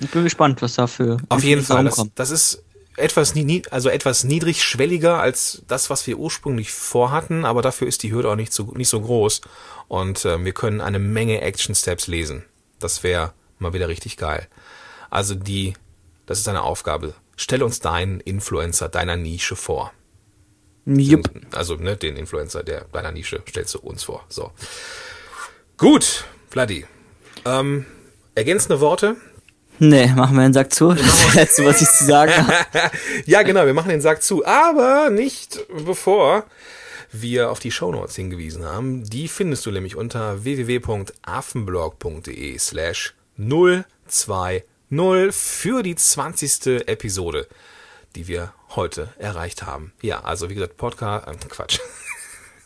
Ich 0.00 0.10
bin 0.10 0.22
gespannt, 0.22 0.62
was 0.62 0.74
da 0.74 0.86
für. 0.86 1.16
Auf 1.28 1.42
jeden 1.42 1.62
Fall. 1.62 1.84
Das, 1.84 2.06
das, 2.14 2.30
ist 2.30 2.62
etwas, 2.96 3.34
also 3.70 3.88
etwas 3.88 4.22
niedrigschwelliger 4.22 5.18
als 5.18 5.62
das, 5.66 5.90
was 5.90 6.06
wir 6.06 6.16
ursprünglich 6.16 6.70
vorhatten, 6.70 7.44
aber 7.44 7.60
dafür 7.60 7.88
ist 7.88 8.04
die 8.04 8.12
Hürde 8.12 8.30
auch 8.30 8.36
nicht 8.36 8.52
so, 8.52 8.72
nicht 8.76 8.88
so 8.88 9.00
groß 9.00 9.40
und 9.88 10.24
äh, 10.24 10.42
wir 10.44 10.52
können 10.52 10.80
eine 10.80 11.00
Menge 11.00 11.40
Action 11.40 11.74
Steps 11.74 12.06
lesen. 12.06 12.44
Das 12.82 13.02
wäre 13.02 13.32
mal 13.58 13.72
wieder 13.72 13.88
richtig 13.88 14.16
geil. 14.16 14.48
Also 15.10 15.34
die, 15.34 15.74
das 16.26 16.38
ist 16.38 16.48
eine 16.48 16.62
Aufgabe. 16.62 17.14
Stell 17.36 17.62
uns 17.62 17.80
deinen 17.80 18.20
Influencer 18.20 18.88
deiner 18.88 19.16
Nische 19.16 19.56
vor. 19.56 19.92
Jupp. 20.84 21.30
Also, 21.52 21.76
ne, 21.76 21.96
den 21.96 22.16
Influencer 22.16 22.64
der 22.64 22.86
deiner 22.92 23.12
Nische 23.12 23.42
stellst 23.48 23.74
du 23.74 23.78
uns 23.78 24.02
vor. 24.04 24.24
So. 24.28 24.50
Gut, 25.76 26.24
Vladi. 26.50 26.86
Ähm, 27.44 27.86
ergänzende 28.34 28.80
Worte? 28.80 29.16
Nee, 29.78 30.08
machen 30.08 30.36
wir 30.36 30.42
den 30.42 30.52
Sack 30.52 30.72
zu. 30.72 30.92
Das 30.92 31.06
ist 31.06 31.26
das 31.26 31.34
Letzte, 31.34 31.64
was 31.64 31.82
ich 31.82 31.88
zu 31.88 32.04
sagen 32.04 32.32
habe. 32.36 32.90
ja, 33.26 33.42
genau, 33.42 33.64
wir 33.64 33.74
machen 33.74 33.88
den 33.88 34.00
Sack 34.00 34.22
zu, 34.22 34.44
aber 34.44 35.10
nicht 35.10 35.60
bevor 35.84 36.44
wir 37.12 37.50
auf 37.50 37.58
die 37.60 37.70
Shownotes 37.70 38.16
hingewiesen 38.16 38.64
haben. 38.64 39.04
Die 39.04 39.28
findest 39.28 39.64
du 39.66 39.70
nämlich 39.70 39.94
unter 39.96 40.42
www.affenblog.de 40.44 42.58
slash 42.58 43.14
020 43.36 44.64
für 45.30 45.82
die 45.82 45.94
20. 45.94 46.88
Episode, 46.88 47.46
die 48.14 48.28
wir 48.28 48.52
heute 48.70 49.08
erreicht 49.18 49.64
haben. 49.64 49.92
Ja, 50.00 50.24
also 50.24 50.48
wie 50.50 50.54
gesagt, 50.54 50.76
Podcast, 50.76 51.26
äh, 51.28 51.36
Quatsch. 51.48 51.78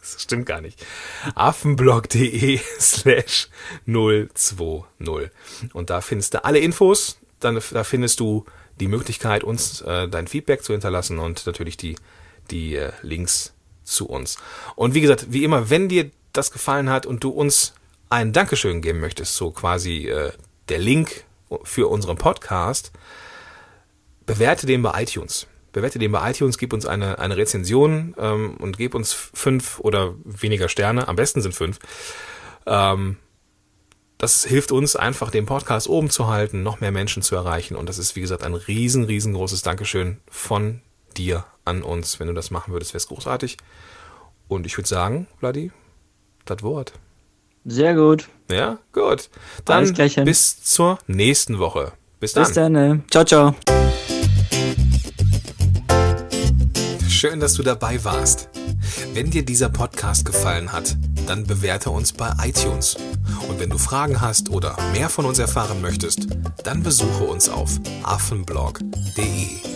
Das 0.01 0.23
stimmt 0.23 0.47
gar 0.47 0.61
nicht. 0.61 0.87
affenblog.de 1.35 2.61
slash 2.79 3.49
020. 3.87 5.31
Und 5.73 5.91
da 5.91 6.01
findest 6.01 6.35
du 6.35 6.45
alle 6.45 6.61
Infos. 6.61 7.19
Dann, 7.41 7.61
da 7.73 7.83
findest 7.83 8.21
du 8.21 8.45
die 8.79 8.87
Möglichkeit, 8.87 9.43
uns 9.43 9.81
äh, 9.81 10.07
dein 10.09 10.29
Feedback 10.29 10.63
zu 10.63 10.73
hinterlassen 10.73 11.19
und 11.19 11.45
natürlich 11.45 11.77
die, 11.77 11.97
die 12.53 12.77
äh, 12.77 12.93
Links 13.03 13.56
zu 13.87 14.07
uns. 14.07 14.37
Und 14.75 14.95
wie 14.95 15.01
gesagt, 15.01 15.27
wie 15.31 15.45
immer, 15.45 15.71
wenn 15.71 15.89
dir 15.89 16.11
das 16.33 16.51
gefallen 16.51 16.91
hat 16.91 17.07
und 17.07 17.25
du 17.25 17.31
uns 17.31 17.75
ein 18.11 18.33
Dankeschön 18.33 18.83
geben 18.83 19.01
möchtest, 19.01 19.37
so 19.37 19.51
quasi 19.51 20.09
äh, 20.09 20.33
der 20.69 20.79
Link 20.79 21.25
für 21.63 21.89
unseren 21.89 22.19
Podcast, 22.19 22.93
bewerte 24.27 24.67
den 24.67 24.83
bei 24.83 25.03
iTunes 25.03 25.47
bewerte 25.77 25.99
den 25.99 26.11
bei 26.11 26.31
iTunes, 26.31 26.57
gib 26.57 26.73
uns 26.73 26.87
eine, 26.87 27.19
eine 27.19 27.37
Rezension 27.37 28.15
ähm, 28.17 28.57
und 28.57 28.79
gib 28.79 28.95
uns 28.95 29.13
fünf 29.13 29.79
oder 29.79 30.15
weniger 30.25 30.71
Sterne. 30.71 31.07
Am 31.07 31.17
besten 31.17 31.43
sind 31.43 31.55
fünf. 31.55 31.81
Ähm, 32.65 33.19
das 34.17 34.45
hilft 34.47 34.73
uns 34.73 34.97
einfach, 34.97 35.31
den 35.31 35.45
Podcast 35.45 35.87
oben 35.87 36.09
zu 36.09 36.29
halten, 36.29 36.63
noch 36.63 36.81
mehr 36.81 36.93
Menschen 36.93 37.23
zu 37.23 37.37
erreichen. 37.37 37.77
Und 37.77 37.91
das 37.91 37.99
ist, 37.99 38.17
wie 38.17 38.23
gesagt, 38.23 38.43
ein 38.43 38.55
riesen, 38.55 39.05
riesengroßes 39.05 39.61
Dankeschön 39.61 40.17
von 40.31 40.81
dir 41.15 41.45
an 41.67 41.83
uns. 41.83 42.19
Wenn 42.19 42.29
du 42.29 42.33
das 42.33 42.51
machen 42.51 42.73
würdest, 42.73 42.93
wäre 42.93 42.99
es 42.99 43.09
großartig. 43.09 43.59
Und 44.49 44.67
ich 44.67 44.77
würde 44.79 44.89
sagen, 44.89 45.27
Vladi, 45.39 45.73
das 46.45 46.63
Wort. 46.63 46.93
Sehr 47.65 47.95
gut. 47.95 48.29
Ja, 48.51 48.79
gut. 48.93 49.29
Dann 49.65 49.93
bis 50.25 50.63
zur 50.63 50.99
nächsten 51.07 51.59
Woche. 51.59 51.93
Bis 52.21 52.33
dann. 52.33 52.45
Bis 52.45 52.55
dann. 52.55 52.73
Ne? 52.73 53.03
Ciao, 53.11 53.25
ciao. 53.25 53.55
Schön, 57.09 57.41
dass 57.41 57.55
du 57.55 57.63
dabei 57.63 58.03
warst. 58.05 58.49
Wenn 59.15 59.31
dir 59.31 59.45
dieser 59.45 59.69
Podcast 59.69 60.25
gefallen 60.25 60.73
hat, 60.73 60.97
dann 61.27 61.45
bewerte 61.45 61.91
uns 61.91 62.13
bei 62.13 62.33
iTunes. 62.43 62.97
Und 63.49 63.59
wenn 63.59 63.71
du 63.71 63.79
Fragen 63.79 64.21
hast 64.21 64.51
oder 64.51 64.77
mehr 64.93 65.09
von 65.09 65.25
uns 65.25 65.39
erfahren 65.39 65.81
möchtest, 65.81 66.27
dann 66.63 66.83
besuche 66.83 67.25
uns 67.25 67.49
auf 67.49 67.71
affenblog.de. 68.05 69.76